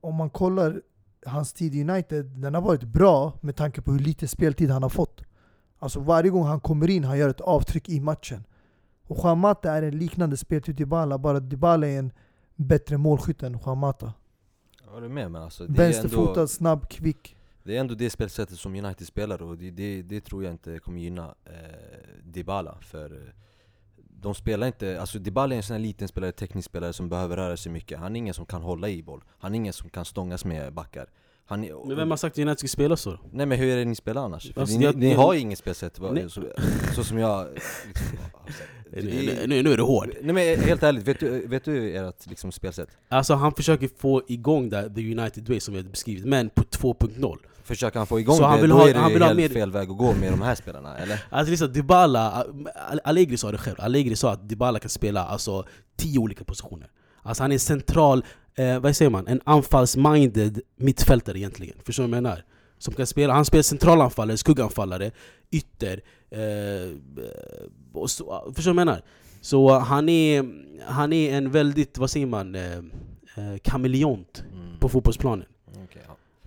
[0.00, 0.82] om man kollar
[1.26, 4.82] hans tid i United, den har varit bra med tanke på hur lite speltid han
[4.82, 5.22] har fått.
[5.78, 8.44] Alltså varje gång han kommer in, han gör ett avtryck i matchen.
[9.06, 12.12] Och Juan Mata är en liknande spel till Dybala, bara Dybala är en
[12.56, 14.12] bättre målskytt än Juan Mata.
[14.84, 17.36] Jag håller med men alltså, är, ändå, Vänsterfotad, snabb, kvick.
[17.68, 20.78] Det är ändå det spelsättet som United spelar och det, det, det tror jag inte
[20.78, 21.52] kommer gynna eh,
[22.24, 23.32] Dybala för eh,
[24.20, 27.36] de spelar inte, alltså Dybala är en sån här liten spelare, teknisk spelare som behöver
[27.36, 29.88] röra sig mycket Han är ingen som kan hålla i boll, han är ingen som
[29.90, 31.06] kan stångas med backar
[31.44, 33.18] han Men vem har sagt att United ska spela så?
[33.32, 34.52] Nej men hur är det ni spelar annars?
[34.56, 36.30] Alltså, ni, jag- ni har ju inget spelsätt Nej.
[36.30, 36.42] så,
[36.94, 37.46] så som jag
[37.86, 38.06] liksom,
[38.52, 38.68] sett.
[38.92, 41.96] Nu, Det- nu, nu är du hård Nej men helt ärligt, vet du, vet du
[41.96, 42.88] ert liksom, spelsätt?
[43.08, 47.36] Alltså han försöker få igång det, the United way som jag beskrivit, men på 2.0
[47.68, 49.28] Försöker han få igång Så det, han vill då ha- är det han vill ha
[49.28, 51.22] helt mer- fel väg att gå med de här spelarna, eller?
[51.30, 52.44] Alltså liksom Dybala,
[52.90, 55.64] Al- Allegri sa det själv, Allegri sa att Dybala kan spela alltså
[55.96, 56.90] tio olika positioner
[57.22, 62.08] Alltså han är en central, eh, vad säger man, en anfallsminded mittfältare egentligen, förstår du
[62.10, 62.44] vad jag menar?
[62.78, 65.10] Som kan spela, han spelar centralanfallare, skugganfallare,
[65.50, 66.00] ytter,
[66.30, 66.96] eh,
[67.92, 69.02] och så, förstår du vad jag menar?
[69.40, 70.44] Så han är,
[70.86, 72.76] han är en väldigt, vad säger man, eh,
[73.36, 74.78] eh, kameleont Mm.
[74.80, 75.46] på fotbollsplanen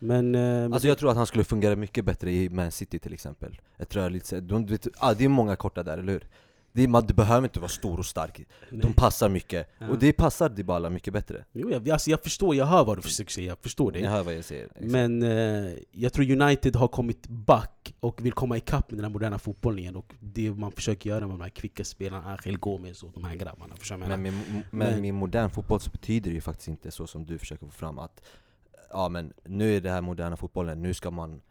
[0.02, 0.36] Men...
[0.36, 3.60] Eh, Alltså jag tror att han skulle fungera mycket bättre i Man City till exempel.
[3.78, 6.28] Ett rörligt sätt, de, vet, ah, det är många korta där, eller hur?
[6.74, 8.38] Det man, du behöver inte vara stor och stark,
[8.70, 8.94] de nej.
[8.96, 9.88] passar mycket, Ja.
[9.90, 11.46] och det passar Dybala mycket bättre.
[11.52, 14.08] Jo, jag, alltså jag förstår, jag hör vad du försöker säga, jag förstår det Ni
[14.08, 14.86] hör vad jag säger exakt.
[14.92, 19.12] Men eh, jag tror United har kommit back och vill komma ikapp med den här
[19.12, 19.96] moderna fotbollen igen.
[19.96, 23.36] Och det man försöker göra med de här kvicka spelarna, Angel Gomez och de här
[23.36, 23.76] grabbarna.
[23.90, 27.08] Jag Men med, men Men- med modern fotboll så betyder det ju faktiskt inte så
[27.08, 28.22] som du försöker få fram att
[28.94, 31.42] Ja men nu är det här moderna fotbollen, nu ska man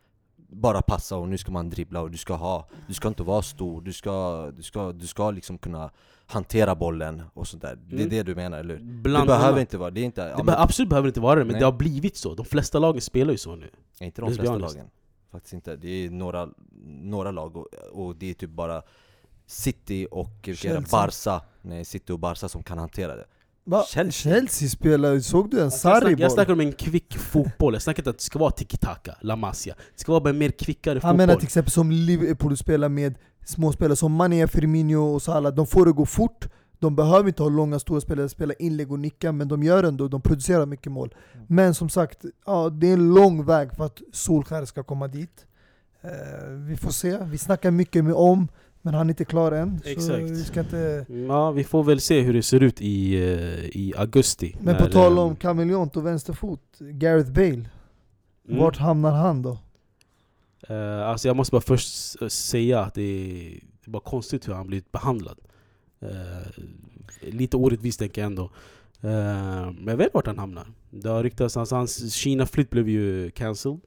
[0.52, 3.42] bara passa och nu ska man dribbla och du ska ha, du ska inte vara
[3.42, 5.90] stor, du ska, du ska, du ska liksom kunna
[6.26, 7.76] hantera bollen och sånt där.
[7.88, 8.10] Det är Mm.
[8.10, 8.84] det du menar, eller hur?
[8.84, 11.20] Bland det behöver inte vara, det är inte, ja, Det men- be- absolut behöver inte
[11.20, 11.58] vara det, men Nej.
[11.60, 12.34] det har blivit så.
[12.34, 13.70] De flesta lagen spelar ju så nu.
[13.98, 14.86] Ja, inte de flesta lagen.
[15.32, 15.76] Faktiskt inte.
[15.76, 16.48] Det är några,
[16.84, 18.82] några lag och, och det är typ bara
[19.46, 20.48] City och.
[20.90, 23.24] Barca, nej City och Barca som kan hantera det.
[23.64, 23.84] Va?
[23.88, 24.32] Chelsea.
[24.32, 28.10] Chelsea spelar, såg du en sarri jag snackar om en kvick fotboll, jag snackar inte
[28.10, 29.74] att det ska vara tiki-taka, La Masia.
[29.94, 31.16] Det ska vara bara mer kvickare Han fotboll.
[31.16, 35.54] menar till exempel som Liverpool spelar med småspelare som Mané, Firmino och Salah.
[35.54, 38.98] De får det gå fort, de behöver inte ha långa stora spelare, spela inlägg och
[38.98, 41.14] nicka, men de gör ändå, de producerar mycket mål.
[41.34, 41.46] Mm.
[41.48, 45.46] Men som sagt, ja, det är en lång väg för att Solskär ska komma dit.
[46.02, 48.48] Eh, vi får se, vi snackar mycket med om,
[48.82, 49.80] men han är inte klar än.
[49.82, 50.20] Så Exakt.
[50.20, 51.06] vi ska inte...
[51.28, 54.56] Ja, vi får väl se hur det ser ut i, eh, i augusti.
[54.60, 57.68] Men när, på tal eh, om kameleont och vänsterfot, Gareth Bale, mm.
[58.44, 59.58] vart hamnar han då?
[60.68, 64.54] Eh, alltså jag måste bara först säga att det är, det är bara konstigt hur
[64.54, 65.38] han blivit behandlad.
[66.00, 66.62] Eh,
[67.20, 68.44] lite orättvist tänker jag ändå.
[69.02, 70.66] Eh, men jag vet vart han hamnar.
[70.90, 73.80] Det har ryktats, alltså hans Kina-flytt blev ju cancelled.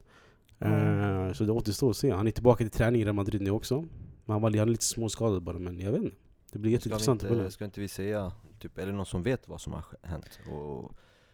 [0.58, 2.10] Eh, Så det återstår att se.
[2.10, 3.84] Han är tillbaka till träning i Real Madrid nu också.
[4.24, 6.16] Men han var han är lite småskadad bara, men jag vet inte.
[6.52, 7.38] Det blir Ska, jätteintressant följa.
[7.38, 10.40] inte, ska inte vi säga, typ, är det någon som vet vad som har hänt?
[10.50, 10.92] Och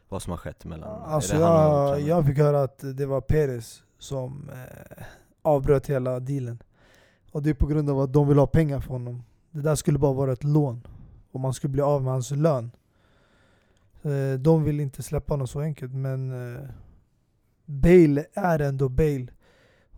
[0.09, 1.03] vad som har skett mellan...
[1.03, 5.05] Alltså jag, jag fick höra att det var Perez som eh,
[5.43, 6.63] avbröt hela dealen.
[7.33, 9.23] Och det är på grund av att de vill ha pengar från honom.
[9.51, 10.87] Det där skulle bara vara ett lån.
[11.33, 12.71] Och man skulle bli av med hans lön.
[14.03, 16.61] Eh, de vill inte släppa honom så enkelt men eh,
[17.65, 19.27] Bale är ändå Bale.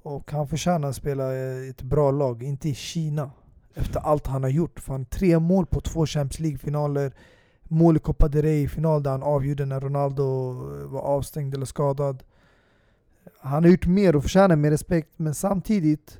[0.02, 3.30] Och han förtjänar att spela i ett bra lag, inte i Kina.
[3.74, 4.80] Efter allt han har gjort.
[4.80, 7.12] Fan, tre mål på två Champions League-finaler.
[7.62, 11.66] Mål i Copa del Rey final där han avgjorde när Ronaldo eh, var avstängd eller
[11.66, 12.22] skadad.
[13.40, 16.18] Han har gjort mer och förtjänar mer respekt, men samtidigt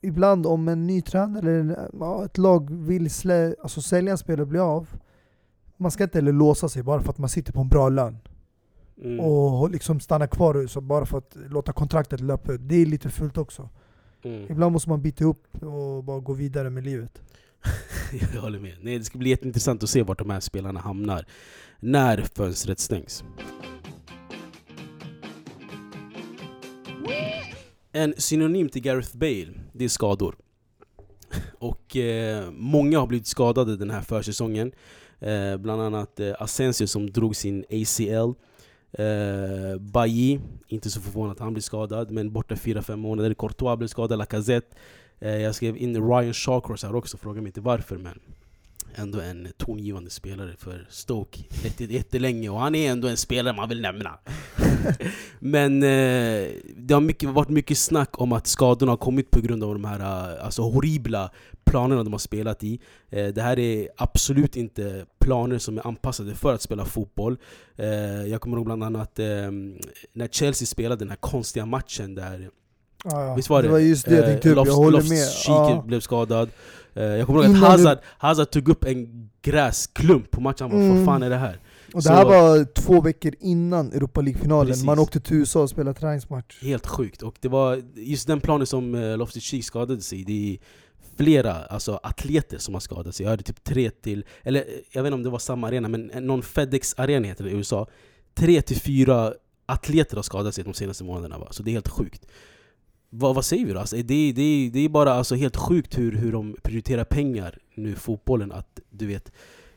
[0.00, 4.42] Ibland om en ny tränare eller ja, ett lag vill slä, alltså sälja en spelare
[4.42, 4.88] och bli av
[5.76, 8.18] Man ska inte heller låsa sig bara för att man sitter på en bra lön
[9.04, 9.20] Mm.
[9.20, 12.60] och liksom stanna kvar så bara för att låta kontraktet löpa ut.
[12.64, 13.68] Det är lite fult också.
[14.22, 14.52] Mm.
[14.52, 17.22] Ibland måste man byta upp och bara gå vidare med livet.
[18.34, 18.76] Jag håller med.
[18.80, 21.26] Nej, det ska bli jätteintressant att se vart de här spelarna hamnar
[21.80, 23.24] när fönstret stängs.
[27.92, 30.36] En synonym till Gareth Bale, det är skador.
[31.58, 34.72] Och eh, många har blivit skadade den här försäsongen.
[35.20, 38.32] Eh, bland annat eh, Asensio som drog sin ACL.
[38.92, 43.34] Eh, Bailly, inte så förvånad att han blir skadad, men borta 4-5 månader.
[43.34, 44.76] Courtois blev skadad, Lacazette.
[45.20, 48.20] Eh, jag skrev in Ryan Shawcross här också, fråga mig inte varför men
[49.00, 53.68] Ändå en tongivande spelare för Stoke jätte- jättelänge och han är ändå en spelare man
[53.68, 54.18] vill nämna
[55.38, 59.64] Men eh, det har mycket, varit mycket snack om att skadorna har kommit på grund
[59.64, 61.30] av de här eh, alltså, horribla
[61.64, 62.80] planerna de har spelat i
[63.10, 67.36] eh, Det här är absolut inte planer som är anpassade för att spela fotboll
[67.76, 67.88] eh,
[68.26, 69.26] Jag kommer ihåg bland annat eh,
[70.12, 72.50] när Chelsea spelade den här konstiga matchen där
[73.04, 73.34] ja.
[73.34, 73.68] Visst var det?
[73.68, 75.28] det var just det jag Eh, tänkte upp, jag håller med.
[75.46, 75.84] Ja.
[75.86, 80.56] blev skadad Eh, Jag kommer ihåg att Hazard, Hazard tog upp en gräsklump på matchen,
[80.60, 80.96] han bara Mm.
[80.96, 81.60] vad fan är det här?
[81.94, 84.84] Och Så- det här var två veckor innan Europa League-finalen.
[84.84, 86.62] Man åkte till USA och spelade träningsmatch.
[86.62, 90.24] Helt sjukt, och det var just den planen som uh, Loftus Cheek skadade sig i
[90.24, 90.58] Det är
[91.16, 95.02] flera alltså, atleter som har skadat sig Jag hörde typ tre till, eller eh, jag
[95.02, 97.86] vet inte om det var samma arena men eh, någon Fedex-arena heter det i USA
[98.34, 99.32] Tre till fyra
[99.66, 101.46] atleter har skadat sig de senaste månaderna va?
[101.50, 102.26] Så det är helt sjukt
[103.10, 103.80] vad, vad säger vi då?
[103.80, 107.94] Alltså, det, det, det är bara alltså helt sjukt hur, hur de prioriterar pengar nu,
[107.94, 108.52] fotbollen.
[108.52, 109.32] Att du vet,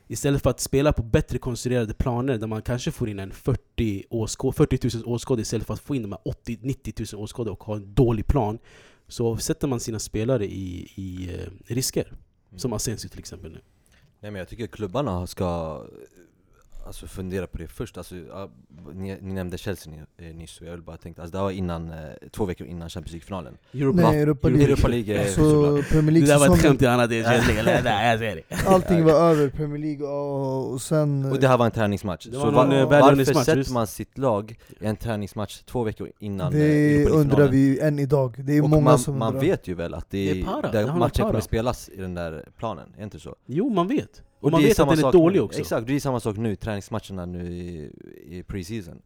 [0.08, 4.04] istället för att spela på bättre konstruerade planer där man kanske får in en 40,
[4.10, 7.64] åskå, 40 000 åskådare istället för att få in de här 80-90 000 åskådare och
[7.64, 8.58] ha en dålig plan.
[9.08, 12.12] Så sätter man sina spelare i, i eh, risker.
[12.56, 13.60] Som Asensio till exempel nu.
[14.20, 15.80] Nej men jag tycker klubbarna ska
[16.86, 18.50] Alltså fundera på det först, alltså, ja,
[18.94, 21.90] ni, ni nämnde Chelsea eh, nyss och jag vill bara tänka, alltså det var innan,
[21.90, 21.96] eh,
[22.30, 24.64] två veckor innan Champions League-finalen Europa, Nej, Europa League.
[24.66, 25.82] Europa League är Alltså.
[25.90, 27.82] Premier det där var ett skämt i annat eller?
[27.82, 28.56] Nej jag ser det.
[28.66, 29.48] allting var över.
[29.48, 31.24] Premier League och, och sen...
[31.32, 33.58] Och det här var en träningsmatch, Det så var var, någon, eh, varför världsmatch, sätter
[33.58, 33.70] just.
[33.72, 37.98] man sitt lag i en träningsmatch två veckor innan eh, det Europa undrar vi än
[37.98, 38.34] idag.
[38.38, 39.40] Det är Och många man, som man undrar.
[39.40, 41.28] vet ju väl att det, Det är para, det där handlar om matchen para.
[41.30, 43.36] kommer spelas i den där planen, är inte så?
[43.46, 44.22] Jo, man vet.
[44.42, 45.42] Och, man det är vet att den är dålig nu.
[45.42, 45.60] också.
[45.60, 47.90] Exakt, det är samma sak nu, träningsmatcherna nu i,
[48.24, 49.02] i pre-season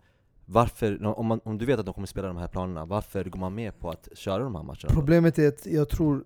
[0.47, 3.39] Varför, om, man, om du vet att de kommer spela de här planerna, varför går
[3.39, 4.89] man med på att köra de här matcherna?
[4.89, 4.95] då?
[4.95, 6.25] Problemet är att jag tror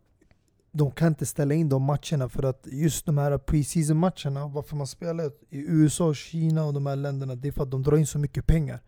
[0.73, 4.77] de kan inte ställa in de matcherna för att just de här pre-season matcherna, varför
[4.77, 7.97] man spelar i USA, Kina och de här länderna, det är för att de drar
[7.97, 8.81] in så mycket pengar.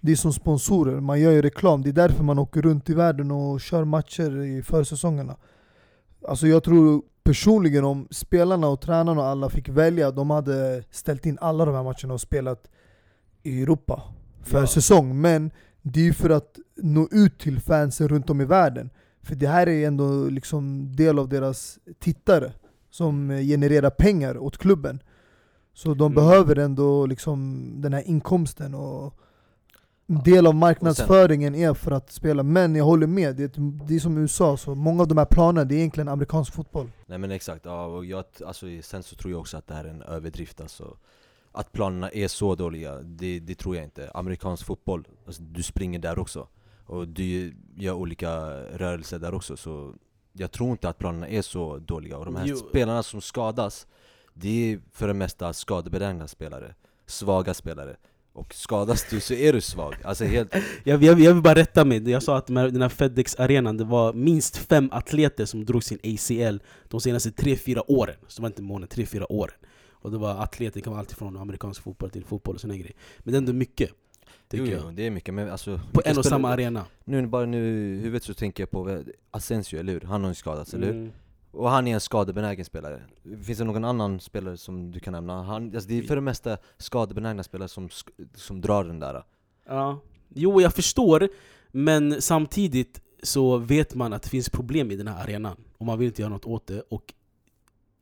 [0.00, 1.82] det är som sponsorer, man gör ju reklam.
[1.82, 5.36] Det är därför man åker runt i världen och kör matcher i försäsongerna.
[6.28, 11.26] Alltså jag tror personligen om spelarna och tränarna och alla fick välja, de hade ställt
[11.26, 12.70] in alla de här matcherna och spelat
[13.42, 14.02] i Europa
[14.42, 14.66] för Ja.
[14.66, 15.20] säsong.
[15.20, 15.50] Men
[15.82, 18.90] det är ju för att nå ut till fansen runt om i världen.
[19.22, 22.52] För det här är ändå liksom del av deras tittare
[22.90, 25.02] som genererar pengar åt klubben.
[25.74, 26.14] Så de Mm.
[26.14, 29.14] behöver ändå liksom den här inkomsten och
[30.06, 32.42] del av marknadsföringen är för att spela.
[32.42, 35.24] Men jag håller med, det är, det är som USA, så många av de här
[35.24, 36.90] planerna det är egentligen amerikansk fotboll.
[37.06, 39.84] Nej men exakt, ja, och jag, alltså, sen så tror jag också att det här
[39.84, 40.96] är en överdrift alltså.
[41.52, 44.10] Att planerna är så dåliga, det, det tror jag inte.
[44.14, 46.48] Amerikansk fotboll, alltså, du springer där också.
[46.84, 49.56] Och du gör olika rörelser där också.
[49.56, 49.94] Så
[50.32, 52.18] jag tror inte att planerna är så dåliga.
[52.18, 52.56] Och de här Jo.
[52.56, 53.86] spelarna som skadas,
[54.34, 56.74] det är för det mesta skadebenägna spelare.
[57.06, 57.96] Svaga spelare.
[58.34, 59.94] Och skadas du så är du svag.
[60.04, 60.54] Alltså helt...
[60.84, 64.12] Jag, jag, jag vill bara rätta mig, jag sa att den här Fedex-arenan, det var
[64.12, 68.16] minst fem atleter som drog sin ACL de senaste 3-4 åren.
[68.28, 69.54] Så det var inte månader, 3-4 åren.
[69.90, 72.76] Och det var atleter, det kan vara allt från amerikansk fotboll till fotboll och såna
[72.76, 72.96] grejer.
[73.18, 73.90] Men det är ändå mycket,
[74.54, 75.80] Jo, jo, det är mycket, men alltså...
[75.92, 76.84] På en och samma arena.
[77.04, 80.00] Nu bara nu i huvudet så tänker jag på Asensio, eller hur?
[80.00, 81.10] Han har ju skadats, eller hur?
[81.52, 81.64] Mm.
[81.64, 83.02] Och han är en skadebenägen spelare.
[83.44, 85.42] Finns det någon annan spelare som du kan nämna?
[85.42, 87.88] Han, alltså det är för det mesta skadebenägna spelare som,
[88.34, 89.24] som drar den där.
[89.66, 90.00] Ja.
[90.34, 91.28] Jo, jag förstår,
[91.70, 95.56] men samtidigt så vet man att det finns problem i den här arenan.
[95.78, 96.80] Och man vill inte göra något åt det.
[96.80, 97.14] Och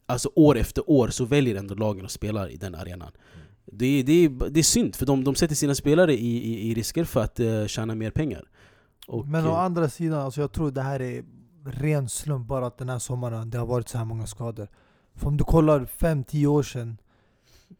[0.07, 3.13] alltså år efter år så väljer ändå lagen att spela i den arenan.
[3.65, 6.71] Det, är- det, är, det är synd, för de, de sätter sina spelare i, i,
[6.71, 8.49] i risker för att uh, tjäna mer pengar.
[9.07, 11.25] Och, Men å eh, andra sidan, alltså jag tror det här är
[11.73, 14.69] ren slump bara att den här sommaren det har varit så här många skador.
[15.15, 16.99] För om du kollar 5-10 år sedan,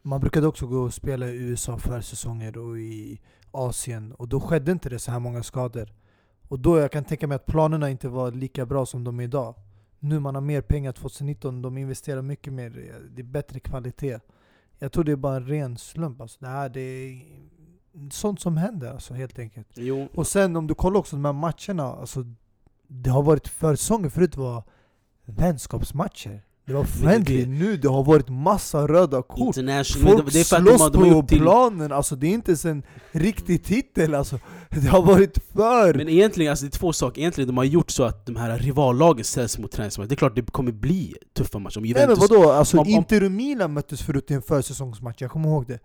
[0.01, 3.19] man brukade också gå och spela i USA för säsonger och i
[3.51, 5.93] Asien och då skedde inte det så här många skador.
[6.47, 9.23] Och då jag kan tänka mig att planerna inte var lika bra som de är
[9.23, 9.55] idag.
[9.99, 12.69] Nu man har mer pengar 2019, de investerar mycket mer,
[13.15, 14.19] det är bättre kvalitet.
[14.79, 16.21] Jag tror det är bara en ren slump.
[16.21, 17.21] Alltså det här det är
[18.11, 19.67] sånt som händer alltså, helt enkelt.
[19.73, 22.25] Jo, Och sen om du kollar också de här matcherna, alltså,
[22.93, 24.63] det har varit försäsonger förut var
[25.25, 26.41] vänskapsmatcher.
[26.65, 29.55] Det var friendly, nu det har varit massa röda kort.
[30.01, 34.39] Folk det, slåss på planen, alltså det är inte ens en riktig titel alltså.
[34.69, 35.93] Det har varit för...
[35.93, 37.21] Men egentligen, alltså det är två saker.
[37.21, 40.09] Egentligen de har gjort så att de här rivallagen ställs mot träningsmatcher.
[40.09, 41.77] Det är klart det kommer bli tuffa matcher.
[41.77, 44.41] Om Nej men Juventus vadå, alltså om- om- Inter och Milan möttes förut i en
[44.41, 45.79] försäsongsmatch, jag kommer ihåg det.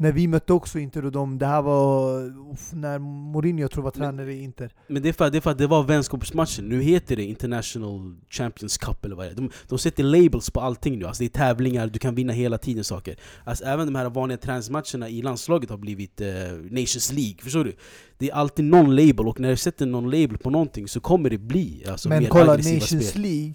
[0.00, 2.20] När vi mötte också Inter och dem, det här var
[2.52, 4.72] uff, när Mourinho jag tror var tränare i Inter.
[4.86, 8.16] Men det är, för, det är för att det var vänskapsmatchen, nu heter det International
[8.30, 9.34] Champions Cup eller vad det är.
[9.34, 12.58] De, de sätter labels på allting nu, alltså det är tävlingar, du kan vinna hela
[12.58, 13.16] tiden saker.
[13.44, 16.28] Alltså även de här vanliga träningsmatcherna i landslaget har blivit eh,
[16.70, 17.76] Nations League, förstår du?
[18.18, 21.30] Det är alltid någon label, och när du sätter någon label på någonting så kommer
[21.30, 23.22] det bli alltså, Men mer kolla, aggressiva Nations spel.
[23.22, 23.54] League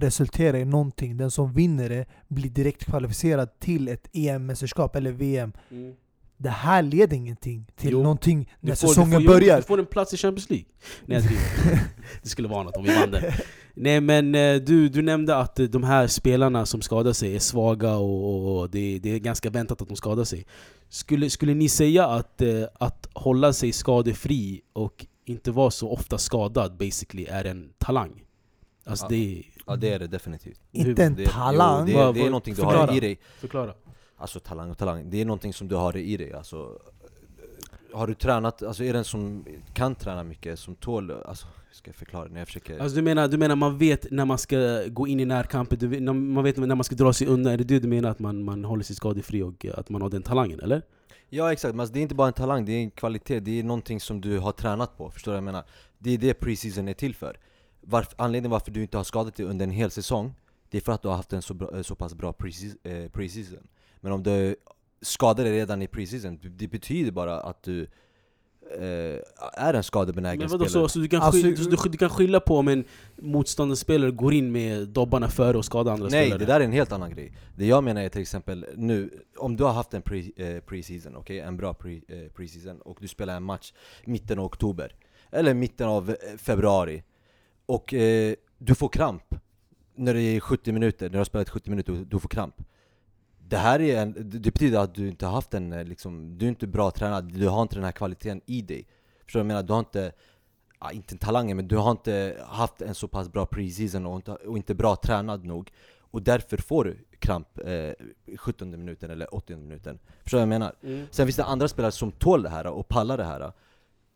[0.00, 1.16] resulterar i någonting.
[1.16, 5.52] Den som vinner det blir direkt kvalificerad till ett EM-mästerskap eller VM.
[5.70, 5.94] Mm.
[6.36, 8.02] Det här leder ingenting till Jo.
[8.02, 9.56] någonting Du när får- du säsongen får, jo, börjar.
[9.56, 10.66] Du får en plats i Champions League.
[11.06, 11.22] Nej.
[12.22, 13.34] Det skulle vara något om vi vann det.
[13.74, 17.38] Nej men eh, du, du nämnde att eh, de här spelarna som skadar sig är
[17.38, 20.46] svaga och, och, det, det är ganska väntat att de skadar sig.
[20.88, 26.18] Skulle, skulle ni säga att, eh, att hålla sig skadefri och inte vara så ofta
[26.18, 28.22] skadad basically är en talang?
[28.84, 29.08] Alltså Ja.
[29.08, 29.42] det är...
[29.70, 30.60] Ja det är det definitivt.
[30.72, 31.80] Inte en Det, talang.
[31.88, 32.86] Jo, det, Vad- det är någonting du förklara.
[32.86, 33.18] har i dig.
[33.40, 33.74] Förklara.
[34.16, 36.78] Alltså talang och talang, det är någonting som du har i dig alltså
[37.92, 41.74] Har du tränat, alltså är det en som kan träna mycket, som tål, alltså hur
[41.74, 44.38] ska jag förklara när jag försöker Alltså du menar, du menar man vet när man
[44.38, 47.52] ska gå in i närkampen, du man vet när man ska dra sig undan?
[47.52, 50.08] Är det det du menar att man, man håller sig skadefri och att man har
[50.10, 50.82] den talangen, eller?
[51.28, 53.58] Ja exakt, men alltså, det är inte bara en talang, det är en kvalitet, det
[53.58, 55.64] är någonting som du har tränat på, förstår du vad jag menar?
[55.98, 57.36] Det är det preseason är till för
[57.90, 60.34] Varf, Anledningen varför du inte har skadat dig under en hel säsong
[60.70, 62.78] Det är för att du har haft en så, bra, eh, så pass bra preseason,
[62.82, 63.66] eh, preseason
[64.00, 64.56] Men om du
[65.02, 67.86] skadar dig redan i preseason, det betyder bara att du
[68.78, 69.18] eh,
[69.52, 72.10] är en skadebenägen Men vadå, spelare så, så du, kan Alltså, skylla, du, du kan
[72.10, 72.84] skylla på om en
[73.16, 76.38] motståndarspelare går in med dobbarna före och skadar andra Nej, spelare?
[76.38, 77.32] det där är en helt annan grej.
[77.56, 81.16] Det jag menar är till exempel nu, om du har haft en pre, eh, preseason,
[81.16, 81.38] okej?
[81.40, 83.72] En bra pre, eh, preseason, och du spelar en match
[84.04, 84.94] mitten av oktober,
[85.30, 87.02] eller mitten av eh, februari,
[87.70, 89.34] och eh, du får kramp
[89.94, 92.54] när det är 70 minuter, när du har spelat 70 minuter och du får kramp.
[93.48, 96.44] Det här är en, det betyder att du inte har haft en, eh, liksom, du
[96.44, 98.86] är inte bra tränad, du har inte den här kvaliteten i dig.
[99.24, 99.62] Förstår du vad jag menar?
[99.62, 100.12] Du har inte,
[100.80, 104.32] ja, inte talangen, men du har inte haft en så pass bra preseason och inte,
[104.32, 105.72] och inte bra tränad nog.
[105.98, 109.98] Och därför får du kramp eh, 17 minuten eller 80 minuten.
[110.22, 110.74] Förstår du vad jag menar?
[110.82, 111.06] Mm.
[111.10, 113.52] Sen finns det andra spelare som tål det här och pallar det här.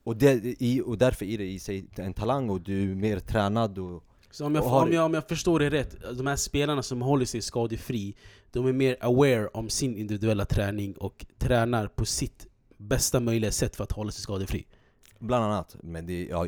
[0.04, 3.18] Och, det, i, och därför är det i sig en talang och du är mer
[3.18, 6.82] tränad och Så om jag, om, jag, om jag förstår det rätt, de här spelarna
[6.82, 8.14] som håller sig skadefri
[8.52, 12.46] De är mer aware om sin individuella träning och tränar på sitt
[12.76, 14.66] bästa möjliga sätt för att hålla sig skadefri
[15.18, 16.46] Bland annat, men det ja,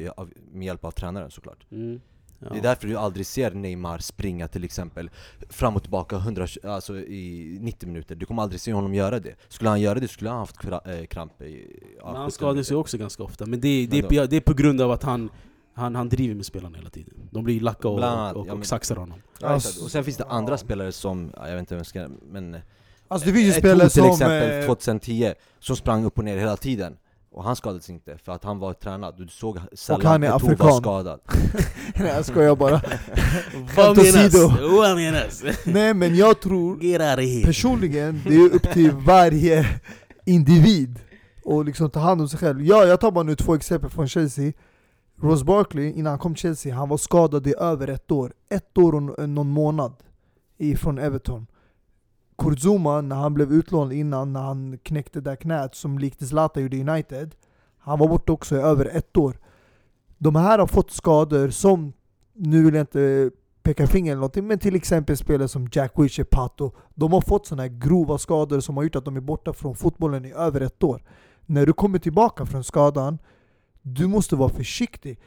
[0.52, 2.00] med hjälp av tränaren såklart mm.
[2.38, 2.48] Ja.
[2.52, 5.10] Det är därför du aldrig ser Neymar springa till exempel
[5.48, 9.34] fram och tillbaka 100, alltså i 90 minuter, du kommer aldrig se honom göra det
[9.48, 12.62] Skulle han göra det skulle han haft eh, kramp i ja, Men han 17 skadar
[12.62, 15.30] sig också ganska ofta, men det, det, är, det är på grund av att han
[15.76, 17.14] han, han driver med spelarna hela tiden.
[17.30, 19.18] De blir lacka och, annat, och, och, ja, men- och saxar honom.
[19.34, 19.82] exakt.
[19.82, 22.56] Och sen finns det andra spelare som, ja, jag vet inte vem ska, men
[23.08, 24.10] Alltså det finns ju spelare till som...
[24.10, 26.96] exempel eh, 2010, som sprang upp och ner hela tiden
[27.36, 30.66] och han skadades inte för att han var tränad, du såg sällan han är afrikan.
[30.66, 31.20] var skadad
[31.96, 32.80] Nej jag skojar bara.
[33.76, 34.34] Vad menas?
[34.60, 35.42] Vad menas?
[35.64, 36.76] Nej men jag tror
[37.44, 39.80] personligen, det är upp till varje
[40.24, 41.00] individ
[41.44, 42.62] och liksom ta hand om sig själv.
[42.62, 44.52] Ja, jag tar bara nu två exempel från Chelsea.
[45.22, 48.32] Ross Barkley, innan han kom till Chelsea, han var skadad i över ett år.
[48.50, 49.94] Ett år och någon månad
[50.58, 51.46] ifrån Everton.
[52.38, 56.62] Kurzuma, när han blev utlånad innan, när han knäckte det där knät som likt Zlatan
[56.62, 57.34] gjorde i United,
[57.78, 59.38] han var borta också i över ett år.
[60.18, 61.92] De här har fått skador som,
[62.32, 63.30] nu vill jag inte
[63.62, 67.46] peka finger eller någonting, men till exempel spelare som Jack Wilshere, Pato, de har fått
[67.46, 70.60] sådana här grova skador som har gjort att de är borta från fotbollen i över
[70.60, 71.02] ett år.
[71.46, 73.18] När du kommer tillbaka från skadan,
[73.82, 75.20] du måste vara försiktig.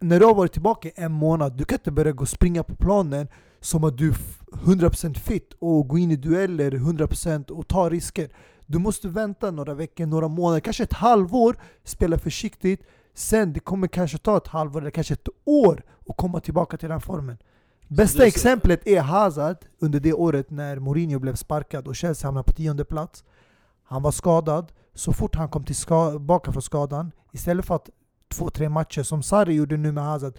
[0.00, 2.62] När du har varit tillbaka i en månad, du kan inte börja gå och springa
[2.62, 3.28] på planen
[3.60, 7.90] som att du är f- 100% fit och gå in i dueller 100% och ta
[7.90, 8.28] risker.
[8.66, 12.82] Du måste vänta några veckor, några månader, kanske ett halvår, spela försiktigt.
[13.14, 16.88] Sen, det kommer kanske ta ett halvår eller kanske ett år att komma tillbaka till
[16.88, 17.38] den formen.
[17.88, 22.52] Bästa exemplet är Hazard under det året när Mourinho blev sparkad och Chelsea hamnade på
[22.52, 23.24] tionde plats.
[23.84, 27.90] Han var skadad, så fort han kom tillbaka från skadan, istället för att
[28.28, 30.34] två, tre matcher som Sarri gjorde nu med Hazard,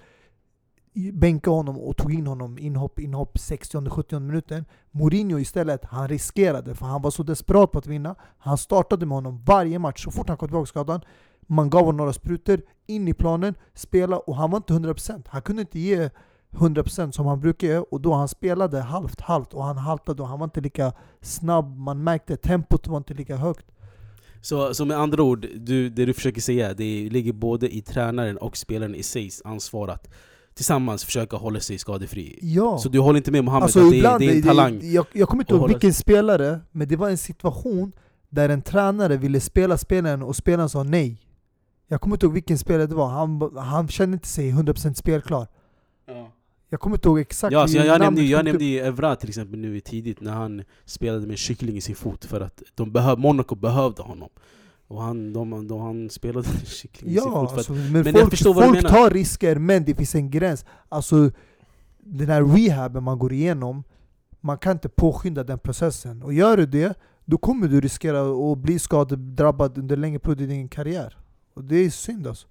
[0.94, 4.66] bänkade bänka honom och tog in honom inhopp, inhopp 60-70 minuten.
[4.92, 8.16] Mourinho istället, han riskerade för han var så desperat på att vinna.
[8.38, 11.02] Han startade med honom varje match så fort han kom tillbaka skadan.
[11.48, 15.24] Man gav honom några sprutor, in i planen, spela och han var inte 100%.
[15.28, 16.10] Han kunde inte ge
[16.52, 20.28] 100% som han brukar göra och då han spelade halvt halvt och han haltade och
[20.28, 21.78] han var inte lika snabb.
[21.78, 23.66] Man märkte tempot var inte lika högt.
[24.42, 28.38] Så, så med andra ord, du, det du försöker säga, det ligger både i tränaren
[28.38, 30.10] och spelaren i sig ansvar att
[30.54, 32.40] tillsammans försöka hålla sig skadefri.
[32.42, 32.78] Ja.
[32.78, 34.80] Så du håller inte med Mohammed Alltså att det, ibland, det är en det- talang?
[34.84, 37.92] jag, jag kommer inte ihåg vilken spelare, men det var en situation
[38.30, 41.18] där en tränare ville spela spelaren och spelaren sa nej.
[41.88, 45.48] Jag kommer inte ihåg vilken spelare det var, han, han kände inte sig 100% spelklar.
[46.70, 49.16] Jag kommer inte ihåg exakt Ja, så jag, jag, namnet nämnde, jag nämnde ju Evra
[49.16, 52.42] till exempel nu i tidigt när han spelade med en kyckling i sin fot för
[52.42, 54.30] att de behöv, Monaco behövde honom.
[54.92, 58.64] Och han, de, de, han spelade kyckling Ja, alltså, men, men jag folk, förstår vad
[58.64, 58.90] du folk menar.
[58.90, 60.66] tar risker men det finns en gräns.
[60.90, 61.32] Alltså
[62.00, 63.84] den här rehaben man går igenom,
[64.42, 66.24] man kan inte påskynda den processen.
[66.24, 70.46] Och gör du det, då kommer du riskera att bli skadedrabbad under längre period i
[70.46, 71.18] din karriär.
[71.54, 72.48] Och det är synd alltså.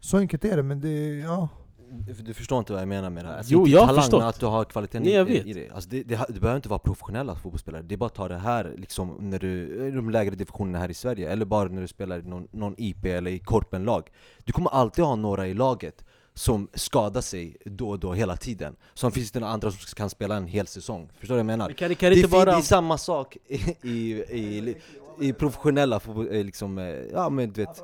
[0.00, 1.48] Så enkelt är det, men det ja.
[1.90, 3.36] Du, du förstår inte vad jag menar med det här?
[3.38, 4.22] Alltså, Jo, jag har förstått.
[4.22, 5.46] att du har kvaliteten Nej, jag i, vet.
[5.46, 5.70] i det.
[5.70, 8.38] Alltså, det, det Det behöver inte vara professionella fotbollsspelare, det är bara att ta det
[8.38, 12.18] här liksom, när du, de lägre divisionerna här i Sverige, eller bara när du spelar
[12.18, 14.08] i någon, någon IP eller i korpenlag
[14.44, 18.76] Du kommer alltid ha några i laget som skadar sig då och då hela tiden
[18.94, 21.46] Som finns det några andra som kan spela en hel säsong, förstår du vad jag
[21.46, 21.66] menar?
[21.66, 24.10] Men kan, det- kan Det det är, inte fi- det är samma sak i, i,
[24.30, 24.76] i,
[25.20, 27.82] i professionella fotboll, liksom, eh, ja men du vet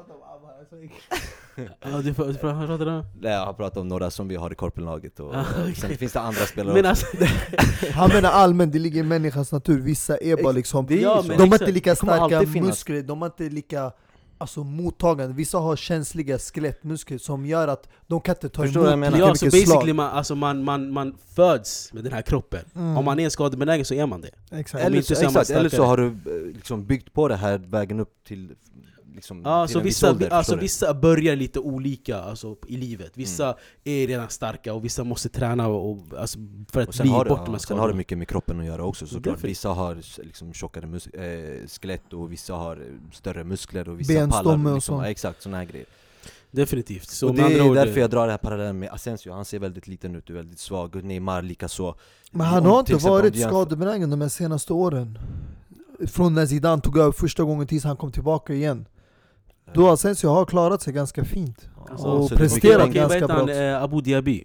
[1.56, 3.04] Ja, du får, du får prata då.
[3.20, 6.12] Nej, Jag har pratat om några som vi har i korpenlaget och, och sen finns
[6.12, 9.80] det andra spelare Men också alltså, Han menar allmänt, det ligger i människans natur.
[9.80, 10.86] Vissa är bara liksom...
[10.86, 13.92] det Ja, de har inte lika starka muskler, de har inte lika
[14.42, 15.34] alltså, mottagande.
[15.34, 19.46] Vissa har känsliga skelettmuskler som gör att de kan inte ta Förstår emot ja, så
[19.46, 19.94] basically slag.
[19.94, 22.64] man, alltså man, man, man föds med den här kroppen.
[22.74, 22.96] Mm.
[22.96, 24.58] Om man är skadebenägen så är man det.
[24.58, 24.84] Exakt.
[24.84, 27.28] Om Eller så, så är man exakt, eller så har du eh, liksom byggt på
[27.28, 28.54] det här vägen upp till
[29.14, 32.76] liksom, Ja, till så en viss vissa, ålder, alltså, vissa börjar lite olika alltså, i
[32.76, 33.12] livet.
[33.14, 33.56] Vissa Mm.
[33.84, 36.38] är redan starka och vissa måste träna och, och, alltså,
[36.72, 37.82] för att och bli har, det, bort de här ja, sen skadorna.
[37.82, 39.44] har det mycket med kroppen att göra också såklart.
[39.44, 39.94] Vissa har
[40.24, 42.78] liksom tjockare mus- eh, skelett och vissa har
[43.12, 45.04] större muskler och vissa Benstomme pallar och liksom, sånt.
[45.04, 45.86] ja, Exakt, såna här grejer
[46.50, 47.08] Definitivt.
[47.08, 49.58] Så Och det är ord, därför jag drar den här parallellen med Asensio, han ser
[49.58, 51.94] väldigt liten ut och väldigt svag, och Neymar likaså
[52.30, 55.18] Men han har inte varit skadebenägen de här senaste åren.
[56.06, 58.86] Från när Zidane tog över första gången tills han kom tillbaka igen.
[59.74, 61.68] Då Asensio har klarat sig ganska fint.
[61.90, 62.30] Alltså, och
[62.78, 63.50] vad ganska bra.
[63.50, 64.44] Eh, Abu Dhabi.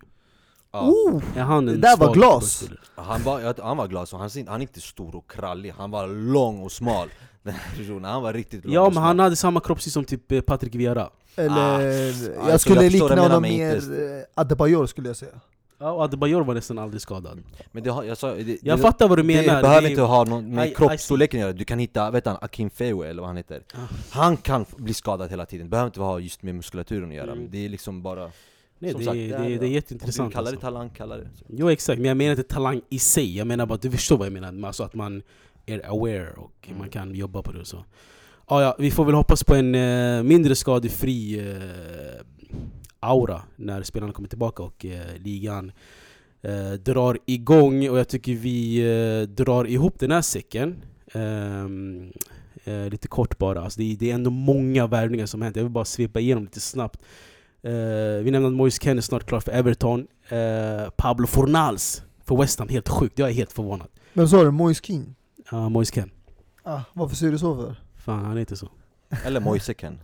[0.72, 0.82] Ja.
[0.82, 1.22] Oh!
[1.38, 2.64] Han Det där var glas.
[2.96, 6.08] Han var, han var glad, så han, han är inte stor och krallig, han var
[6.08, 7.08] lång och smal
[7.44, 9.94] Den här personen, han var riktigt lång Ja och men smal han hade samma kroppsstill
[9.94, 11.10] som typ eh, Patrick Vieira.
[11.36, 15.32] Eller, jag jag skulle du likna honom mer eh, Adebayor skulle jag säga.
[15.80, 17.44] Ja, och Adebayor var nästan aldrig skadad.
[17.72, 19.62] Men det har, jag sa, det, Jag det, fattar vad du det menar.
[19.62, 22.38] behöver Det inte ha något med I- kroppsstorleken att göra, du kan hitta, vet han,
[22.42, 23.78] Akim Fewe eller vad han heter Ah.
[24.10, 27.32] Han kan bli skadad hela tiden, det behöver inte ha just med muskulaturen att göra
[27.32, 27.48] Mm.
[27.52, 28.32] Det är liksom bara,
[28.80, 30.34] Nej, det, sagt, är- det, är- är- det är om du jätteintressant.
[30.34, 30.62] kallar det alltså.
[30.62, 33.38] talang, kalla det Jo exakt, men jag menar inte talang i sig.
[33.38, 34.68] Jag menar bara du förstår vad jag menar.
[34.68, 35.22] Alltså att man
[35.66, 37.86] är aware och man kan jobba på det och så.
[38.50, 41.56] Ja, ja, vi får väl hoppas på en eh, mindre skadefri eh,
[43.00, 45.72] aura när spelarna kommer tillbaka och eh, ligan
[46.42, 47.90] eh, drar igång.
[47.90, 48.78] Och jag tycker vi
[49.22, 50.76] eh, drar ihop den här säcken.
[51.14, 52.12] Ehm,
[52.64, 53.62] eh, lite kort bara.
[53.62, 55.56] Alltså det, är- det är ändå många värvningar som hänt.
[55.56, 57.02] Jag vill bara svepa igenom lite snabbt.
[57.62, 57.72] Eh,
[58.24, 60.08] vi nämnde att Moise Ken är snart klar för Everton.
[60.30, 63.20] Eh, Pablo Fornals för West Ham, helt sjukt.
[63.20, 63.88] Jag är helt förvånad.
[64.14, 65.06] Men sa du Moise Keane?
[65.52, 66.12] Ja, Moise Ken.
[66.64, 67.76] Ah, varför säger du så för?
[67.96, 68.70] Fan, han är inte så.
[69.26, 70.00] Eller Moise Ken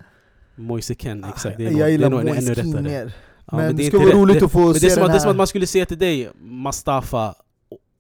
[0.56, 1.58] Moise Ken, exakt.
[1.58, 3.14] Det är Ah, jag det gillar Moise mer.
[3.52, 4.90] Ja, men det är ska inte vara roligt det, att få men se det är,
[4.90, 5.32] som den att, det är som här.
[5.32, 7.36] att man skulle säga till dig Mustafa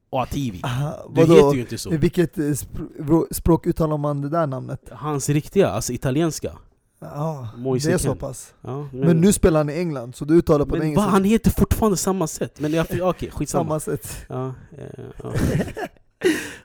[0.10, 0.60] och Ativi.
[0.64, 1.36] Ah, Du vadå?
[1.36, 1.89] heter ju inte så.
[1.89, 4.80] Vilket eh, spr språk uttalar man det där namnet?
[4.91, 6.51] Hans riktiga, alltså italienska.
[6.99, 8.18] Ja, Moise det är så Kean.
[8.18, 8.54] pass.
[8.62, 11.10] Ja, Men, nu spelar han i England, så du uttalar på men det engelska.
[11.10, 12.60] han heter fortfarande samma sätt.
[12.60, 13.80] Men jag, okej, skitsamma.
[13.80, 14.26] Samma sätt.
[14.30, 15.34] Ja, eh, ja.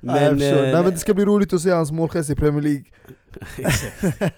[0.01, 0.57] Men, Men, förstår.
[0.57, 2.85] eh, Nej, men det ska bli roligt att se hans målgest i Premier League.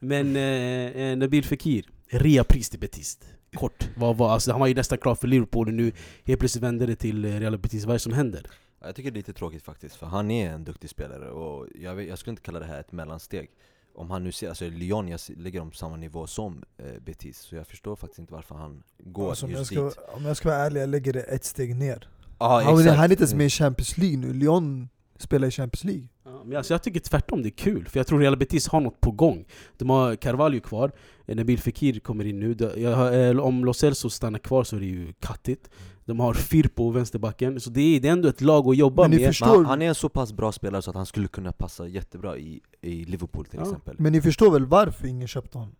[0.00, 3.18] Men eh, eh, Nabil Fekir, reapris till Betis.
[3.54, 5.92] Kort, vad, vad, alltså, han var ju nästan klar för Liverpool och nu
[6.24, 7.84] helt plötsligt vände det till eh, Real Betis.
[7.84, 8.46] Vad är det som händer?
[8.82, 11.94] Jag tycker det är lite tråkigt faktiskt, för han är en duktig spelare och jag,
[11.94, 13.50] vet, jag skulle inte kalla det här ett mellansteg
[13.94, 17.00] Om han nu ser, alltså Lyon, jag ser- ligger de på samma nivå som eh,
[17.04, 19.98] Betis, så jag förstår faktiskt inte varför han går Alltså, om, jag just ska, dit
[20.12, 22.08] om jag ska vara ärlig, jag lägger det ett steg ner.
[22.38, 24.88] Ja han, exakt han är inte ens med i Champions League nu, Lyon
[25.20, 26.08] spelar i Champions League.
[26.24, 28.80] Ja, men alltså, jag tycker tvärtom det är kul, för jag tror Real Betis har
[28.80, 29.44] något på gång.
[29.78, 30.92] De har Carvalho kvar,
[31.26, 32.54] eh, Nabil Fekir kommer in nu.
[32.54, 35.70] De- jag har- eh, Om Los Celso stannar kvar så är det ju kattigt.
[36.04, 39.10] De har Firpo, vänsterbacken, så det är, det är ändå ett lag att jobba Men
[39.10, 39.26] ni med.
[39.26, 41.52] förstår- Men han, han är en så pass bra spelare så att han skulle kunna
[41.52, 43.66] passa jättebra i, i Liverpool till Ja.
[43.66, 45.74] exempel Men ni förstår väl varför ingen köpte honom?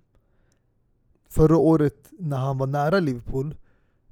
[1.30, 3.55] Förra året när han var nära Liverpool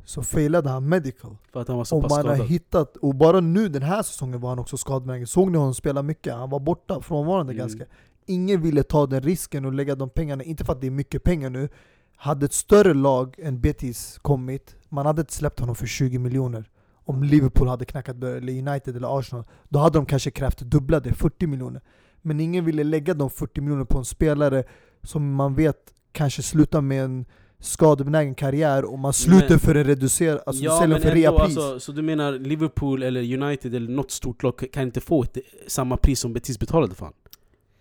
[0.09, 1.37] så failade han medical.
[1.53, 2.47] För att han var så Och pass man har skadad.
[2.51, 5.27] hittat, och bara nu den här säsongen var han också skadebenägen.
[5.27, 6.35] Såg ni honom spela mycket?
[6.35, 7.59] Han var borta, frånvarande Mm.
[7.59, 7.85] ganska.
[8.27, 11.25] Ingen ville ta den risken och lägga de pengarna, inte för att det är mycket
[11.25, 11.69] pengar nu.
[12.17, 16.71] Hade ett större lag än Betis kommit, man hade inte släppt honom för 20 miljoner.
[17.05, 21.01] Om Liverpool hade knackat dörr, eller United eller Arsenal, då hade de kanske krävt dubbla
[21.01, 21.81] det, 40 miljoner.
[22.23, 24.65] Men ingen ville lägga de 40 miljoner på en spelare
[25.03, 27.25] som man vet kanske slutar med en
[27.61, 31.43] skadebenägen karriär och man slutar Men- för en reducerad, alltså ja, du säljer för reapris.
[31.59, 35.37] alltså, Så du menar Liverpool eller United eller något stort lag kan inte få ett,
[35.67, 37.11] samma pris som Betis betalade för?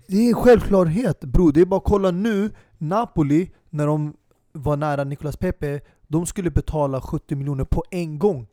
[0.08, 4.14] Det är en självklarhet bror, det är bara att kolla nu, Napoli, när de
[4.52, 8.48] var nära Nicolas Pepe, de skulle betala 70 miljoner på en gång.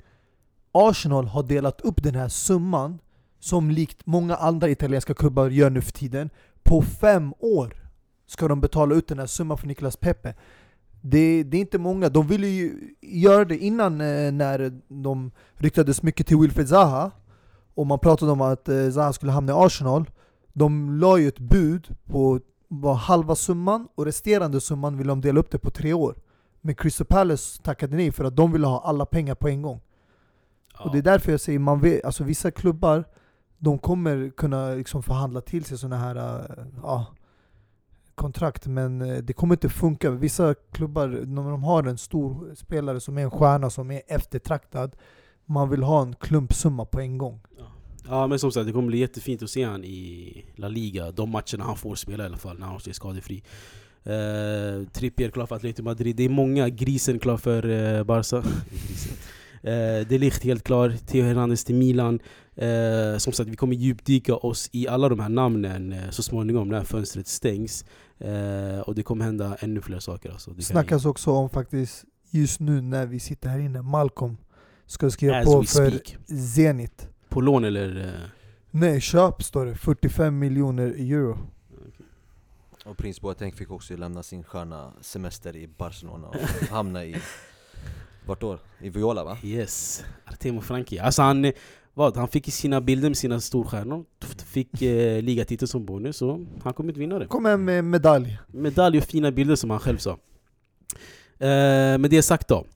[0.72, 2.99] Arsenal har delat upp den här summan,
[3.41, 6.31] som likt många andra italienska klubbar gör nu för tiden,
[6.62, 7.75] på fem år
[8.27, 10.35] ska de betala ut den här summan för Nicolas Pepe.
[11.07, 16.02] Det, det är inte många, de ville ju göra det innan eh, när de ryktades
[16.02, 17.11] mycket till Wilfred Zaha,
[17.74, 20.11] och man pratade om att eh, Zaha skulle hamna i Arsenal.
[20.52, 25.40] De la ju ett bud på var halva summan och resterande summan ville de dela
[25.40, 26.14] upp det på tre år.
[26.61, 29.80] Men Crystal Palace tackade nej för att de ville ha alla pengar på en gång.
[30.78, 33.05] Och det är därför jag säger, man vet, alltså vissa klubbar
[33.59, 37.07] de kommer kunna liksom förhandla till sig sådana här äh, ja,
[38.14, 40.10] kontrakt men eh, det kommer inte funka.
[40.10, 44.96] Vissa klubbar, när de har en stor spelare som är en stjärna som är eftertraktad
[45.46, 47.40] man vill ha en klumpsumma på en gång.
[48.08, 51.30] Ja men som sagt, det kommer bli jättefint att se han i La Liga, de
[51.30, 53.42] matcherna han får spela i alla fall, när han är skadefri.
[54.06, 58.42] Uh, Trippier klar för Atletico Madrid, det är många, Grisen klar för uh, Barca.
[58.70, 59.16] Grisen.
[59.66, 62.20] Uh, De Ligt helt klar, Theo Hernandez till Milan.
[62.62, 66.68] Uh, som sagt, vi kommer djupdyka oss i alla de här namnen uh, så småningom
[66.68, 67.84] när fönstret stängs.
[68.25, 70.31] Uh, och det kommer hända ännu fler saker.
[70.31, 70.51] Alltså.
[70.51, 74.37] Det snackas också om faktiskt, just nu när vi sitter här inne, Malcolm
[74.87, 76.16] ska skriva As på för speak.
[76.55, 77.09] Zenit.
[77.29, 78.07] På lån eller?
[78.07, 78.29] eh,
[78.70, 79.75] Nej, köp står det.
[79.75, 81.39] 45 miljoner euro.
[82.85, 86.37] Och prins Boateng fick också lämna sin sköna semester i Barcelona och
[86.70, 87.16] hamna i,
[88.27, 88.59] vart då?
[88.81, 89.39] I Viola va?
[89.43, 90.99] Yes, Artemo Franki.
[90.99, 91.53] Alltså han, eh,
[91.95, 94.05] vad, han fick i sina bilder med sina storstjärnor,
[94.55, 97.26] fick eh, ligatitel som bonus och han kommer inte vinna det.
[97.26, 98.38] Kom hem med medalj.
[98.46, 100.11] Medalj och fina bilder som han själv sa.
[101.38, 102.66] Eh, med det sagt då.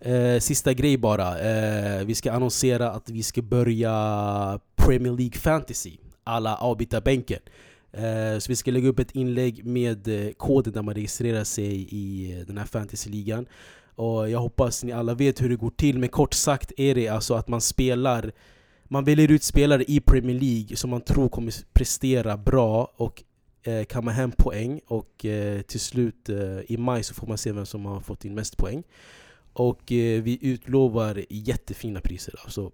[0.00, 1.38] Eh, sista grej bara.
[1.38, 5.96] Eh, vi ska annonsera att vi ska börja Premier League Fantasy.
[6.24, 7.38] Alla avbytarbänken.
[7.92, 11.88] Eh, så vi ska lägga upp ett inlägg med eh, koden där man registrerar sig
[11.90, 13.46] i eh, den här fantasyligan.
[13.94, 17.08] Och jag hoppas ni alla vet hur det går till, men kort sagt är det
[17.08, 18.32] alltså att man spelar
[18.92, 23.22] man väljer ut spelare i Premier League som man tror kommer prestera bra och
[23.62, 26.36] eh, kamma hem poäng och eh, till slut eh,
[26.68, 28.82] i maj så får man se vem som har fått in mest poäng.
[29.52, 32.70] Och eh, vi utlovar jättefina priser, alltså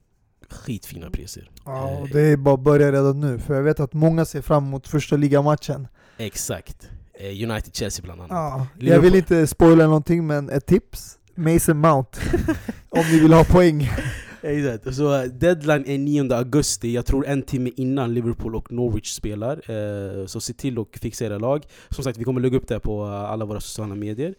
[0.50, 1.50] skitfina priser.
[1.64, 4.24] Ja, Eh, och det är bara att börja redan nu, för jag vet att många
[4.24, 5.88] ser fram emot första ligamatchen.
[6.16, 6.88] Exakt.
[7.14, 8.30] Eh, United-Chelsea bland annat.
[8.30, 11.18] Ja, jag vill inte spoila någonting, men ett tips.
[11.34, 12.18] Mason Mount.
[12.88, 13.90] Om ni vill ha poäng.
[14.50, 14.94] Exakt.
[14.96, 19.70] Så eh, deadline är 9 augusti, jag tror en timme innan Liverpool och Norwich spelar.
[19.70, 21.64] Eh, Så se till att fixa era lag.
[21.90, 24.34] Som sagt, vi kommer lägga upp det på eh, alla våra sociala medier.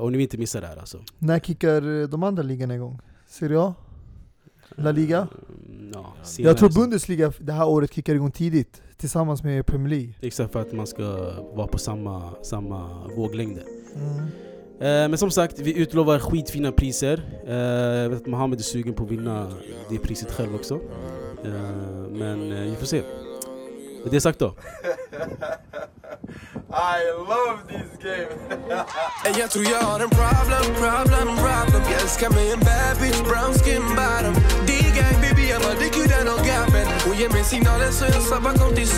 [0.00, 0.98] Och ni vill inte missa det här alltså.
[1.18, 3.00] När kickar de andra ligorna igång?
[3.28, 3.74] Serie A?
[4.76, 5.28] La Liga?
[5.68, 10.14] Mm, Ja, Jag tror Bundesliga det här året kickar igång tidigt, tillsammans med Premier League.
[10.20, 11.02] Exakt för att man ska
[11.54, 13.62] vara på samma, samma våglängder.
[13.96, 14.26] Mm.
[14.80, 17.22] Eh, Men som sagt, vi utlovar skitfina priser.
[17.46, 17.54] Eh,
[18.02, 19.52] Jag vet att Mohammed är sugen på att vinna
[19.90, 20.74] det priset själv också.
[21.44, 21.50] Eh,
[22.10, 23.02] Men vi får se.
[24.02, 24.54] Med det sagt då.
[26.74, 26.98] I
[27.30, 28.32] love this game.
[29.40, 33.52] Jag tror jag har en problem, problem, problem Jag älskar mig en bad bitch, brown
[33.62, 34.34] skin bottom
[34.68, 38.52] D-gang baby, jag bara dyker den och gapen Hon ger mig signaler så jag sabbar
[38.60, 38.88] kom till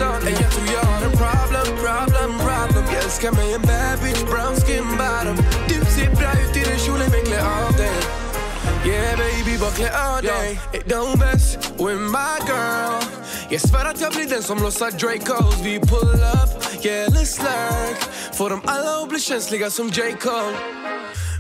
[0.43, 4.55] jag tror jag har en problem, problem, problem Jag älskar mig en bad bitch, brown
[4.65, 5.37] skin bottom
[5.97, 7.91] Du ser bra ut i den kjolen men klä av dig
[8.85, 13.03] Yeah baby, klä av dig Ey, Don't mess with my girl.
[13.51, 15.55] Jag svär att jag blir den som lossar Dracos.
[15.63, 17.99] Vi pull up, yeah let's lurk.
[18.35, 20.17] Får dem alla att bli känsliga som J.
[20.21, 20.57] Cole.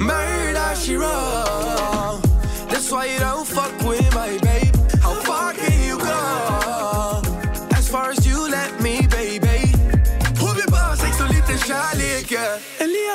[0.00, 2.22] Murder she wrong
[2.70, 3.72] That's why you don't fuck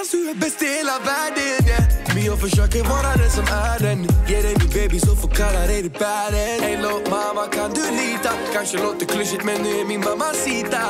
[0.01, 1.83] Elias du är bäst i hela världen yeah.
[2.15, 4.07] Men jag försöker vara den som är den.
[4.27, 6.63] Ge dig min baby så får kalla dig det bären.
[6.63, 8.31] Ey låt mamma kan du lita?
[8.53, 10.83] Kanske låter klyschigt men nu är min mamma sita.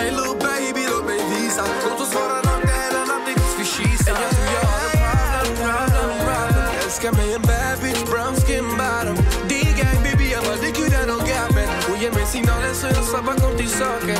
[0.00, 1.64] Ey låt baby låt mig visa.
[1.84, 5.52] Låt oss vara nakna hela natten tills vi kisar Ey jag tror jag har en
[5.60, 6.84] problem, problem, problem.
[6.84, 9.16] Älskar mig en bad bitch, brown skin bottom.
[9.50, 13.34] D-gang baby jag bara dyker den och gapen Hon ger mig signaler så jag sabbar
[13.42, 14.18] kom till saken.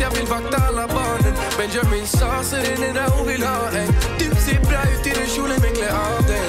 [0.00, 3.86] Jag vill vakta alla barnen Benjamin sa så det är där hon vill ha en
[4.18, 6.48] Du ser bra ut i den kjolen men klä av dig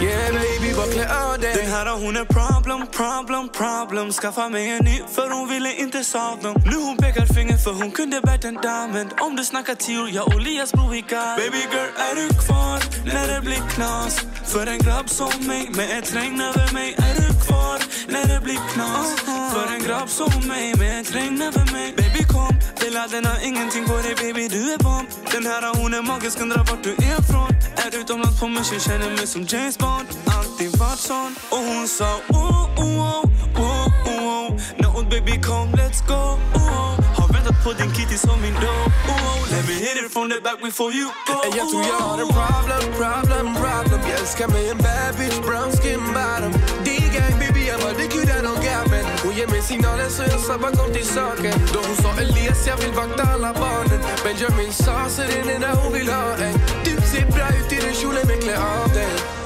[0.00, 0.32] Yeah
[0.62, 1.54] baby bara klä av det.
[1.60, 4.12] Den här hon är problem, problem, problem.
[4.12, 6.50] Skaffa mig en ny för hon ville inte sakna.
[6.70, 9.10] Nu hon pekar finger för hon kunde bärt en diamond.
[9.20, 11.02] Om du snackar tio, jag och Lias bror vi
[11.40, 12.78] Baby girl är du kvar
[13.14, 14.14] när det blir knas?
[14.52, 17.78] För en grabb som mig med ett regn över mig Är du kvar
[18.08, 19.08] när det blir knas?
[19.52, 21.94] För en grabb som mig med ett regn över mig.
[21.96, 25.08] Baby kom, Bella den har ingenting på dig baby du är bomb.
[25.32, 27.50] Den här hon är magisk, undrar vart du är ifrån.
[27.76, 30.06] Är utomlands på mission, känner mig som James Bond.
[30.26, 31.31] Alltid varit sån.
[31.50, 33.24] Och hon sa oh, oh, oh,
[33.56, 34.56] oh, oh, oh.
[34.76, 36.22] No baby come let's go.
[36.54, 36.92] Oh, oh.
[37.18, 39.52] Har väntat på din kitty som min då oh, oh.
[39.52, 41.36] Let me hit it from the back before you go.
[41.44, 44.00] Ey, jag tror jag har en problem, problem, problem.
[44.08, 46.52] Jag älskar mig en bad bitch, brown skin bottom.
[46.84, 50.70] D-gang baby, jag bara dyker den och gapen Hon ger mig signaler så jag sabbar
[50.78, 51.54] kom till saken.
[51.72, 54.00] Då hon sa Elias jag vill vakta alla barnen.
[54.24, 56.54] Benjamin sa så det är det där hon vill ha en.
[56.84, 59.41] Du ser bra ut i den kjolen men klä av dig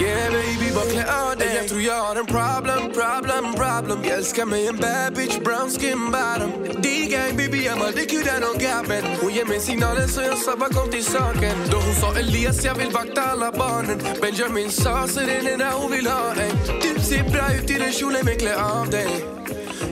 [0.00, 1.56] Yeah baby, bara klä av dig?
[1.56, 4.04] Jag tror jag har en problem, problem, problem.
[4.04, 6.50] Jag älskar mig en bad bitch, brown skin bottom.
[6.82, 10.68] D-gang baby, jag bara dyker den och gapen Hon ger mig signaler så jag sabbar
[10.68, 11.56] kom till saken?
[11.70, 13.98] Då hon sa Elias jag vill vakta alla barnen.
[14.22, 17.70] Benjamin sa så det är det där hon vill ha en Du ser bra ut
[17.70, 19.24] i den kjolen men klä av dig.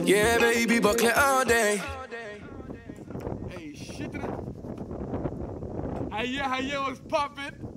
[0.05, 1.83] Yeah baby, bara klä av dig?
[3.51, 4.11] Hey, shit.
[6.11, 7.69] Hey, yeah, hey, yeah, what's poppin'?